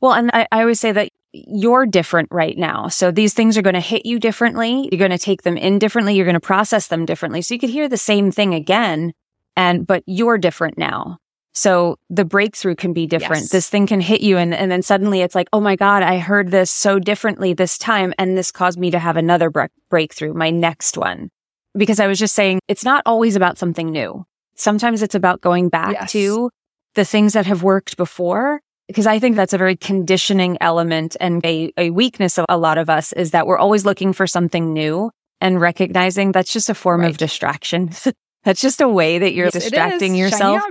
Well, 0.00 0.12
and 0.12 0.30
I, 0.34 0.46
I 0.52 0.60
always 0.60 0.78
say 0.78 0.92
that 0.92 1.08
you're 1.32 1.86
different 1.86 2.28
right 2.30 2.56
now. 2.56 2.88
So 2.88 3.10
these 3.10 3.32
things 3.34 3.56
are 3.56 3.62
going 3.62 3.74
to 3.74 3.80
hit 3.80 4.04
you 4.04 4.18
differently. 4.18 4.88
You're 4.92 4.98
going 4.98 5.10
to 5.10 5.18
take 5.18 5.42
them 5.42 5.56
in 5.56 5.78
differently. 5.78 6.14
You're 6.14 6.26
going 6.26 6.34
to 6.34 6.40
process 6.40 6.88
them 6.88 7.06
differently. 7.06 7.42
So 7.42 7.54
you 7.54 7.60
could 7.60 7.70
hear 7.70 7.88
the 7.88 7.96
same 7.96 8.30
thing 8.30 8.54
again 8.54 9.12
and, 9.56 9.86
but 9.86 10.02
you're 10.06 10.38
different 10.38 10.78
now. 10.78 11.18
So 11.54 11.96
the 12.08 12.24
breakthrough 12.24 12.76
can 12.76 12.92
be 12.92 13.06
different. 13.06 13.42
Yes. 13.42 13.50
This 13.50 13.68
thing 13.68 13.86
can 13.86 14.00
hit 14.00 14.20
you 14.20 14.38
and, 14.38 14.54
and 14.54 14.70
then 14.70 14.82
suddenly 14.82 15.22
it's 15.22 15.34
like, 15.34 15.48
oh 15.52 15.60
my 15.60 15.76
God, 15.76 16.02
I 16.02 16.18
heard 16.18 16.50
this 16.50 16.70
so 16.70 16.98
differently 16.98 17.52
this 17.52 17.78
time. 17.78 18.14
And 18.18 18.36
this 18.36 18.52
caused 18.52 18.78
me 18.78 18.90
to 18.90 18.98
have 18.98 19.16
another 19.16 19.50
bre- 19.50 19.64
breakthrough, 19.90 20.34
my 20.34 20.50
next 20.50 20.96
one. 20.96 21.30
Because 21.76 22.00
I 22.00 22.06
was 22.06 22.18
just 22.18 22.34
saying 22.34 22.60
it's 22.68 22.84
not 22.84 23.02
always 23.06 23.34
about 23.34 23.58
something 23.58 23.90
new. 23.90 24.24
Sometimes 24.54 25.02
it's 25.02 25.14
about 25.14 25.40
going 25.40 25.68
back 25.68 25.92
yes. 25.92 26.12
to 26.12 26.50
the 26.94 27.04
things 27.04 27.32
that 27.32 27.46
have 27.46 27.62
worked 27.62 27.96
before. 27.96 28.60
Because 28.86 29.06
I 29.06 29.18
think 29.18 29.36
that's 29.36 29.52
a 29.52 29.58
very 29.58 29.76
conditioning 29.76 30.56
element 30.60 31.16
and 31.20 31.44
a, 31.44 31.72
a 31.76 31.90
weakness 31.90 32.38
of 32.38 32.46
a 32.48 32.56
lot 32.56 32.78
of 32.78 32.88
us 32.88 33.12
is 33.12 33.32
that 33.32 33.46
we're 33.46 33.58
always 33.58 33.84
looking 33.84 34.12
for 34.12 34.26
something 34.26 34.72
new 34.72 35.10
and 35.40 35.60
recognizing 35.60 36.32
that's 36.32 36.52
just 36.52 36.70
a 36.70 36.74
form 36.74 37.02
right. 37.02 37.10
of 37.10 37.18
distraction. 37.18 37.90
that's 38.44 38.60
just 38.60 38.80
a 38.80 38.88
way 38.88 39.18
that 39.18 39.34
you're 39.34 39.46
yes, 39.46 39.54
distracting 39.54 40.14
yourself. 40.14 40.62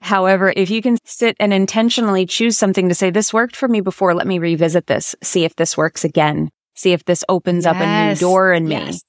However, 0.00 0.52
if 0.54 0.70
you 0.70 0.80
can 0.80 0.96
sit 1.04 1.36
and 1.40 1.52
intentionally 1.52 2.24
choose 2.26 2.56
something 2.56 2.88
to 2.88 2.94
say, 2.94 3.10
this 3.10 3.32
worked 3.32 3.56
for 3.56 3.68
me 3.68 3.80
before, 3.80 4.14
let 4.14 4.26
me 4.26 4.38
revisit 4.38 4.86
this, 4.86 5.14
see 5.22 5.44
if 5.44 5.56
this 5.56 5.76
works 5.76 6.04
again, 6.04 6.50
see 6.74 6.92
if 6.92 7.04
this 7.04 7.24
opens 7.28 7.64
yes. 7.64 7.74
up 7.74 7.82
a 7.82 8.08
new 8.08 8.14
door 8.16 8.52
in 8.52 8.68
me. 8.68 8.76
Yes. 8.76 9.02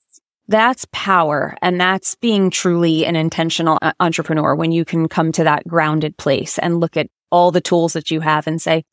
That's 0.48 0.88
power. 0.92 1.56
And 1.62 1.80
that's 1.80 2.16
being 2.16 2.50
truly 2.50 3.06
an 3.06 3.16
intentional 3.16 3.78
uh, 3.84 3.94
entrepreneur 4.00 4.56
when 4.56 4.72
you 4.72 4.84
can 4.84 5.08
come 5.08 5.32
to 5.34 5.44
that 5.44 5.68
grounded 5.68 6.18
place 6.18 6.58
and 6.58 6.80
look 6.80 6.98
at 6.98 7.08
all 7.32 7.52
the 7.52 7.62
tools 7.62 7.94
that 7.94 8.10
you 8.10 8.20
have 8.22 8.48
and 8.48 8.60
say, 8.60 8.84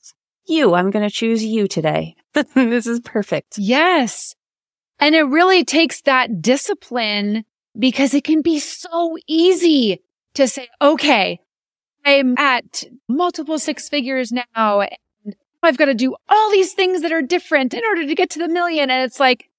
you, 0.46 0.74
I'm 0.74 0.90
going 0.90 1.08
to 1.08 1.14
choose 1.14 1.42
you 1.42 1.66
today. 1.66 2.14
this 2.54 2.86
is 2.86 3.00
perfect. 3.00 3.56
Yes. 3.56 4.34
And 4.98 5.14
it 5.14 5.22
really 5.22 5.64
takes 5.64 6.02
that 6.02 6.42
discipline 6.42 7.44
because 7.78 8.12
it 8.14 8.24
can 8.24 8.42
be 8.42 8.60
so 8.60 9.16
easy 9.26 10.02
to 10.34 10.46
say, 10.46 10.68
okay, 10.80 11.40
I'm 12.06 12.38
at 12.38 12.84
multiple 13.08 13.58
six 13.58 13.88
figures 13.88 14.32
now 14.32 14.80
and 14.80 15.34
I've 15.62 15.76
got 15.76 15.86
to 15.86 15.94
do 15.94 16.14
all 16.28 16.50
these 16.52 16.72
things 16.72 17.02
that 17.02 17.12
are 17.12 17.22
different 17.22 17.74
in 17.74 17.82
order 17.84 18.06
to 18.06 18.14
get 18.14 18.30
to 18.30 18.38
the 18.38 18.48
million. 18.48 18.90
And 18.90 19.04
it's 19.04 19.18
like, 19.18 19.50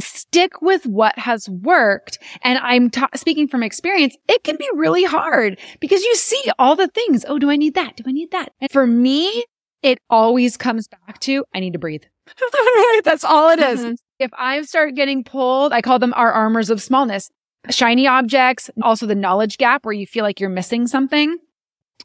stick 0.00 0.60
with 0.60 0.86
what 0.86 1.18
has 1.18 1.48
worked. 1.48 2.18
And 2.42 2.58
I'm 2.58 2.90
ta- 2.90 3.08
speaking 3.14 3.46
from 3.46 3.62
experience. 3.62 4.16
It 4.28 4.42
can 4.42 4.56
be 4.56 4.68
really 4.74 5.04
hard 5.04 5.58
because 5.80 6.02
you 6.02 6.14
see 6.16 6.42
all 6.58 6.76
the 6.76 6.88
things. 6.88 7.24
Oh, 7.28 7.38
do 7.38 7.50
I 7.50 7.56
need 7.56 7.74
that? 7.74 7.96
Do 7.96 8.04
I 8.06 8.12
need 8.12 8.32
that? 8.32 8.52
And 8.60 8.70
for 8.70 8.86
me, 8.86 9.44
it 9.82 9.98
always 10.10 10.56
comes 10.56 10.88
back 10.88 11.20
to, 11.20 11.44
I 11.54 11.60
need 11.60 11.72
to 11.72 11.78
breathe. 11.78 12.04
That's 13.04 13.24
all 13.24 13.50
it 13.50 13.60
is. 13.60 13.80
Mm-hmm. 13.80 13.94
If 14.18 14.30
I 14.36 14.62
start 14.62 14.94
getting 14.94 15.24
pulled, 15.24 15.72
I 15.72 15.82
call 15.82 15.98
them 15.98 16.14
our 16.14 16.32
armors 16.32 16.70
of 16.70 16.80
smallness, 16.80 17.30
shiny 17.70 18.06
objects, 18.06 18.70
also 18.82 19.06
the 19.06 19.14
knowledge 19.14 19.58
gap 19.58 19.84
where 19.84 19.92
you 19.92 20.06
feel 20.06 20.24
like 20.24 20.40
you're 20.40 20.50
missing 20.50 20.86
something. 20.86 21.38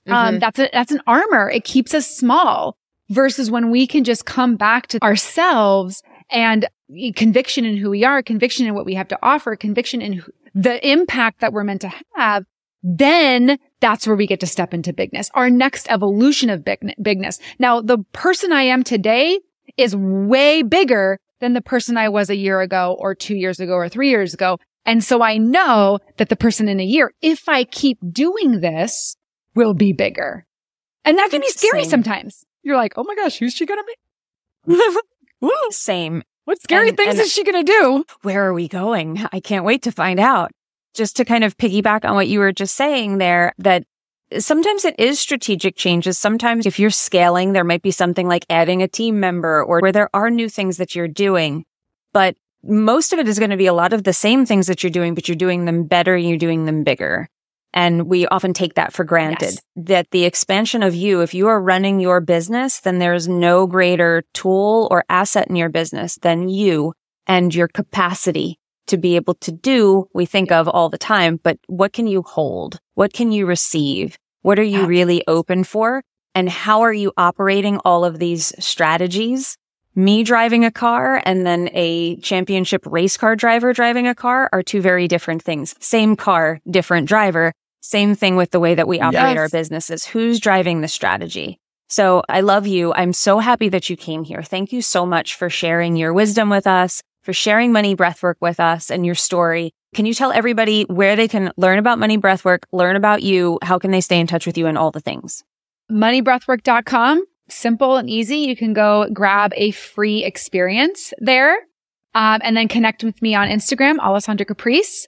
Um, 0.06 0.14
mm-hmm. 0.14 0.28
Um, 0.36 0.40
that's 0.40 0.60
a, 0.60 0.70
that's 0.72 0.92
an 0.92 1.02
armor. 1.08 1.50
It 1.50 1.64
keeps 1.64 1.94
us 1.94 2.08
small 2.08 2.78
versus 3.10 3.50
when 3.50 3.72
we 3.72 3.88
can 3.88 4.04
just 4.04 4.26
come 4.26 4.56
back 4.56 4.88
to 4.88 5.04
ourselves 5.04 6.02
and 6.30 6.68
conviction 7.16 7.66
in 7.66 7.78
who 7.78 7.90
we 7.90 8.04
are, 8.04 8.22
conviction 8.22 8.68
in 8.68 8.74
what 8.74 8.86
we 8.86 8.96
have 8.96 9.08
to 9.10 9.20
offer, 9.22 9.56
conviction 9.56 10.02
in 10.02 10.24
the 10.54 10.86
impact 10.88 11.42
that 11.42 11.54
we're 11.54 11.64
meant 11.64 11.82
to 11.82 11.94
have. 12.16 12.46
Then 12.84 13.58
that's 13.80 14.08
where 14.08 14.16
we 14.16 14.28
get 14.28 14.40
to 14.42 14.48
step 14.48 14.74
into 14.74 14.94
bigness, 14.94 15.30
our 15.34 15.50
next 15.50 15.90
evolution 15.90 16.50
of 16.50 16.64
big, 16.64 16.80
bigness. 17.02 17.40
Now, 17.60 17.82
the 17.82 18.00
person 18.14 18.52
I 18.52 18.64
am 18.64 18.84
today 18.84 19.40
is 19.78 19.96
way 19.96 20.64
bigger 20.64 21.20
than 21.40 21.54
the 21.54 21.62
person 21.62 21.98
I 21.98 22.10
was 22.10 22.30
a 22.30 22.36
year 22.36 22.62
ago 22.62 22.96
or 23.00 23.14
two 23.14 23.36
years 23.36 23.60
ago 23.60 23.74
or 23.74 23.90
three 23.90 24.10
years 24.10 24.34
ago. 24.34 24.58
And 24.86 25.04
so 25.04 25.22
I 25.22 25.38
know 25.38 26.00
that 26.18 26.30
the 26.30 26.36
person 26.36 26.70
in 26.70 26.80
a 26.80 26.86
year, 26.86 27.12
if 27.22 27.50
I 27.50 27.64
keep 27.64 28.00
doing 28.12 28.62
this, 28.62 29.16
will 29.58 29.74
be 29.74 29.92
bigger. 29.92 30.46
And 31.04 31.18
that 31.18 31.32
can 31.32 31.42
be 31.42 31.50
scary 31.50 31.84
Same. 31.84 31.90
sometimes. 31.90 32.46
You're 32.64 32.78
like, 32.78 32.94
oh 32.96 33.04
my 33.04 33.16
gosh, 33.16 33.38
who's 33.38 33.54
she 33.54 33.66
going 33.66 33.80
to 33.80 34.78
be? 34.78 35.02
Same. 35.72 36.24
What 36.46 36.62
scary 36.62 36.90
and, 36.90 36.98
things 36.98 37.16
and 37.16 37.20
is 37.20 37.34
she 37.34 37.44
going 37.44 37.66
to 37.66 37.72
do? 37.72 38.06
Where 38.22 38.46
are 38.46 38.54
we 38.54 38.68
going? 38.68 39.26
I 39.34 39.42
can't 39.42 39.66
wait 39.66 39.82
to 39.84 39.92
find 39.92 40.20
out. 40.20 40.52
Just 40.94 41.18
to 41.18 41.26
kind 41.26 41.44
of 41.44 41.58
piggyback 41.58 42.06
on 42.06 42.16
what 42.16 42.28
you 42.28 42.40
were 42.40 42.54
just 42.54 42.76
saying 42.76 43.18
there, 43.18 43.54
that 43.58 43.84
sometimes 44.40 44.86
it 44.86 44.96
is 44.98 45.20
strategic 45.20 45.76
changes. 45.76 46.18
Sometimes 46.18 46.66
if 46.66 46.80
you're 46.80 46.90
scaling, 46.90 47.54
there 47.54 47.64
might 47.64 47.82
be 47.82 47.92
something 47.92 48.28
like 48.28 48.46
adding 48.50 48.82
a 48.82 48.88
team 48.88 49.20
member 49.20 49.64
or 49.64 49.82
where 49.82 49.92
there 49.92 50.10
are 50.14 50.30
new 50.30 50.50
things 50.50 50.78
that 50.78 50.96
you're 50.96 51.08
doing. 51.08 51.66
But 52.14 52.36
most 52.64 53.14
of 53.14 53.20
it 53.20 53.28
is 53.28 53.40
going 53.40 53.52
to 53.52 53.58
be 53.58 53.68
a 53.68 53.74
lot 53.74 53.94
of 53.94 54.04
the 54.04 54.14
same 54.14 54.46
things 54.46 54.68
that 54.68 54.84
you're 54.84 54.90
doing, 54.90 55.16
but 55.16 55.28
you're 55.28 55.36
doing 55.36 55.66
them 55.66 55.84
better. 55.84 56.18
You're 56.18 56.38
doing 56.38 56.66
them 56.66 56.84
bigger. 56.84 57.30
And 57.74 58.08
we 58.08 58.26
often 58.28 58.54
take 58.54 58.76
that 58.76 58.94
for 58.94 59.04
granted 59.04 59.52
yes. 59.52 59.62
that 59.76 60.12
the 60.12 60.24
expansion 60.24 60.84
of 60.84 60.96
you, 60.96 61.22
if 61.22 61.34
you 61.34 61.48
are 61.48 61.62
running 61.62 62.00
your 62.00 62.22
business, 62.22 62.80
then 62.80 63.00
there's 63.00 63.28
no 63.28 63.68
greater 63.68 64.24
tool 64.34 64.88
or 64.90 65.04
asset 65.10 65.48
in 65.50 65.56
your 65.56 65.70
business 65.70 66.16
than 66.22 66.50
you 66.50 66.94
and 67.28 67.54
your 67.54 67.68
capacity 67.68 68.58
to 68.88 68.98
be 68.98 69.16
able 69.16 69.36
to 69.36 69.52
do 69.52 70.08
we 70.14 70.26
think 70.26 70.52
of 70.52 70.68
all 70.68 70.90
the 70.90 70.98
time, 70.98 71.40
but 71.44 71.60
what 71.68 71.94
can 71.94 72.08
you 72.08 72.24
hold? 72.24 72.80
What 72.96 73.14
can 73.14 73.32
you 73.32 73.46
receive? 73.46 74.18
What 74.42 74.60
are 74.60 74.64
you 74.64 74.86
really 74.86 75.24
open 75.28 75.64
for? 75.64 76.04
And 76.34 76.50
how 76.50 76.82
are 76.82 76.94
you 76.94 77.12
operating 77.18 77.80
all 77.84 78.06
of 78.06 78.20
these 78.20 78.54
strategies? 78.60 79.58
Me 79.98 80.22
driving 80.22 80.64
a 80.64 80.70
car 80.70 81.20
and 81.26 81.44
then 81.44 81.72
a 81.74 82.18
championship 82.18 82.86
race 82.86 83.18
car 83.18 83.36
driver 83.36 83.74
driving 83.74 84.08
a 84.08 84.14
car 84.14 84.48
are 84.54 84.62
two 84.62 84.80
very 84.80 85.08
different 85.08 85.42
things. 85.42 85.74
Same 85.80 86.16
car, 86.16 86.62
different 86.70 87.08
driver. 87.08 87.52
Same 87.82 88.14
thing 88.14 88.36
with 88.36 88.52
the 88.52 88.60
way 88.60 88.76
that 88.76 88.88
we 88.88 89.00
operate 89.00 89.34
yes. 89.34 89.38
our 89.40 89.50
businesses. 89.50 90.06
Who's 90.06 90.40
driving 90.40 90.82
the 90.82 90.88
strategy? 90.88 91.60
So 91.88 92.22
I 92.30 92.42
love 92.42 92.68
you. 92.68 92.94
I'm 92.94 93.12
so 93.12 93.40
happy 93.40 93.70
that 93.70 93.90
you 93.90 93.98
came 93.98 94.24
here. 94.24 94.44
Thank 94.44 94.72
you 94.72 94.84
so 94.84 95.04
much 95.04 95.34
for 95.34 95.50
sharing 95.50 95.96
your 95.96 96.14
wisdom 96.14 96.52
with 96.52 96.68
us, 96.68 97.02
for 97.24 97.34
sharing 97.34 97.72
money 97.72 97.96
breathwork 97.96 98.36
with 98.40 98.60
us 98.60 98.92
and 98.92 99.04
your 99.04 99.16
story. 99.16 99.72
Can 99.96 100.06
you 100.06 100.14
tell 100.14 100.32
everybody 100.32 100.84
where 100.84 101.16
they 101.16 101.28
can 101.28 101.52
learn 101.58 101.80
about 101.80 101.98
money 101.98 102.20
breathwork, 102.20 102.66
learn 102.72 102.98
about 102.98 103.24
you? 103.24 103.58
How 103.64 103.80
can 103.80 103.90
they 103.90 104.02
stay 104.02 104.20
in 104.20 104.28
touch 104.28 104.46
with 104.46 104.60
you 104.60 104.68
and 104.68 104.78
all 104.78 104.92
the 104.92 105.00
things? 105.00 105.44
Moneybreathwork.com. 105.92 107.26
Simple 107.50 107.98
and 107.98 108.10
easy. 108.10 108.40
You 108.40 108.56
can 108.56 108.74
go 108.74 109.08
grab 109.12 109.54
a 109.56 109.72
free 109.72 110.24
experience 110.24 111.14
there. 111.20 111.58
Um, 112.16 112.42
and 112.44 112.58
then 112.58 112.68
connect 112.68 113.04
with 113.04 113.22
me 113.22 113.36
on 113.36 113.48
Instagram, 113.48 114.00
Alessandra 114.00 114.46
Caprice. 114.46 115.08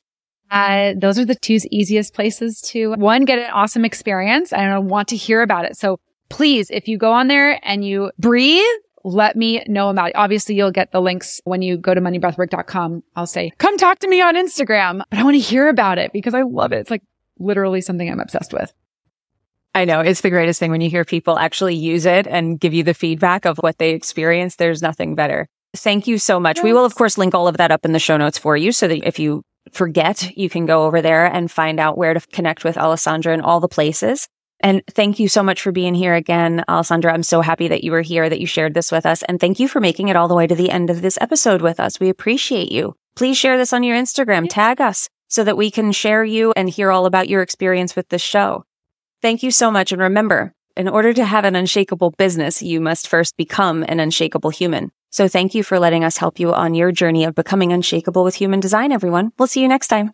Uh, 0.51 0.93
those 0.95 1.17
are 1.17 1.25
the 1.25 1.35
two 1.35 1.57
easiest 1.71 2.13
places 2.13 2.61
to 2.61 2.93
one, 2.93 3.25
get 3.25 3.39
an 3.39 3.49
awesome 3.51 3.85
experience 3.85 4.51
and 4.51 4.71
I 4.71 4.77
want 4.79 5.07
to 5.09 5.15
hear 5.15 5.41
about 5.41 5.65
it. 5.65 5.75
So 5.75 5.99
please, 6.29 6.69
if 6.69 6.87
you 6.87 6.97
go 6.97 7.11
on 7.11 7.27
there 7.27 7.59
and 7.63 7.85
you 7.85 8.11
breathe, 8.17 8.63
let 9.03 9.35
me 9.35 9.63
know 9.67 9.89
about 9.89 10.09
it. 10.09 10.15
Obviously, 10.15 10.55
you'll 10.55 10.71
get 10.71 10.91
the 10.91 11.01
links 11.01 11.39
when 11.45 11.61
you 11.61 11.77
go 11.77 11.93
to 11.93 12.01
moneybreathwork.com. 12.01 13.03
I'll 13.15 13.27
say, 13.27 13.51
come 13.57 13.77
talk 13.77 13.99
to 13.99 14.07
me 14.07 14.21
on 14.21 14.35
Instagram, 14.35 15.01
but 15.09 15.19
I 15.19 15.23
want 15.23 15.35
to 15.35 15.39
hear 15.39 15.69
about 15.69 15.97
it 15.97 16.11
because 16.13 16.33
I 16.33 16.41
love 16.41 16.73
it. 16.73 16.79
It's 16.79 16.91
like 16.91 17.03
literally 17.37 17.81
something 17.81 18.09
I'm 18.09 18.19
obsessed 18.19 18.53
with. 18.53 18.73
I 19.75 19.85
know 19.85 19.99
it's 19.99 20.21
the 20.21 20.29
greatest 20.29 20.59
thing 20.59 20.71
when 20.71 20.81
you 20.81 20.89
hear 20.89 21.05
people 21.05 21.37
actually 21.37 21.75
use 21.75 22.05
it 22.05 22.27
and 22.27 22.59
give 22.59 22.73
you 22.73 22.83
the 22.83 22.93
feedback 22.93 23.45
of 23.45 23.57
what 23.59 23.77
they 23.77 23.91
experience. 23.91 24.55
There's 24.55 24.81
nothing 24.81 25.15
better. 25.15 25.47
Thank 25.75 26.07
you 26.07 26.17
so 26.17 26.39
much. 26.39 26.57
Yes. 26.57 26.63
We 26.63 26.73
will, 26.73 26.85
of 26.85 26.95
course, 26.95 27.17
link 27.17 27.35
all 27.35 27.47
of 27.47 27.57
that 27.57 27.71
up 27.71 27.85
in 27.85 27.91
the 27.91 27.99
show 27.99 28.17
notes 28.17 28.37
for 28.37 28.57
you 28.57 28.71
so 28.71 28.87
that 28.87 29.07
if 29.07 29.19
you 29.19 29.43
forget, 29.71 30.35
you 30.35 30.49
can 30.49 30.65
go 30.65 30.85
over 30.85 31.01
there 31.01 31.25
and 31.25 31.51
find 31.51 31.79
out 31.79 31.97
where 31.97 32.13
to 32.13 32.21
connect 32.31 32.63
with 32.63 32.77
Alessandra 32.77 33.33
in 33.33 33.41
all 33.41 33.59
the 33.59 33.67
places. 33.67 34.27
And 34.61 34.81
thank 34.87 35.19
you 35.19 35.29
so 35.29 35.43
much 35.43 35.61
for 35.61 35.71
being 35.71 35.93
here 35.93 36.15
again, 36.15 36.65
Alessandra. 36.67 37.13
I'm 37.13 37.23
so 37.23 37.41
happy 37.41 37.67
that 37.69 37.83
you 37.83 37.91
were 37.91 38.01
here, 38.01 38.27
that 38.27 38.41
you 38.41 38.47
shared 38.47 38.73
this 38.73 38.91
with 38.91 39.05
us. 39.05 39.23
And 39.23 39.39
thank 39.39 39.59
you 39.59 39.67
for 39.67 39.79
making 39.79 40.09
it 40.09 40.15
all 40.15 40.27
the 40.27 40.35
way 40.35 40.47
to 40.47 40.55
the 40.55 40.71
end 40.71 40.89
of 40.89 41.01
this 41.01 41.17
episode 41.21 41.61
with 41.61 41.79
us. 41.79 41.99
We 41.99 42.09
appreciate 42.09 42.71
you. 42.71 42.95
Please 43.15 43.37
share 43.37 43.57
this 43.57 43.71
on 43.71 43.83
your 43.83 43.95
Instagram, 43.95 44.47
tag 44.49 44.81
us 44.81 45.07
so 45.27 45.43
that 45.43 45.57
we 45.57 45.71
can 45.71 45.91
share 45.91 46.25
you 46.25 46.51
and 46.57 46.69
hear 46.69 46.91
all 46.91 47.05
about 47.05 47.29
your 47.29 47.41
experience 47.41 47.95
with 47.95 48.09
this 48.09 48.21
show. 48.21 48.63
Thank 49.21 49.43
you 49.43 49.51
so 49.51 49.69
much. 49.69 49.91
And 49.91 50.01
remember, 50.01 50.53
in 50.77 50.87
order 50.87 51.13
to 51.13 51.25
have 51.25 51.43
an 51.43 51.55
unshakable 51.55 52.11
business, 52.11 52.61
you 52.61 52.79
must 52.79 53.07
first 53.07 53.35
become 53.35 53.83
an 53.83 53.99
unshakable 53.99 54.49
human. 54.49 54.91
So 55.09 55.27
thank 55.27 55.53
you 55.53 55.63
for 55.63 55.79
letting 55.79 56.05
us 56.05 56.17
help 56.17 56.39
you 56.39 56.53
on 56.53 56.73
your 56.73 56.91
journey 56.91 57.25
of 57.25 57.35
becoming 57.35 57.73
unshakable 57.73 58.23
with 58.23 58.35
human 58.35 58.59
design, 58.59 58.91
everyone. 58.91 59.31
We'll 59.37 59.47
see 59.47 59.61
you 59.61 59.67
next 59.67 59.87
time. 59.87 60.13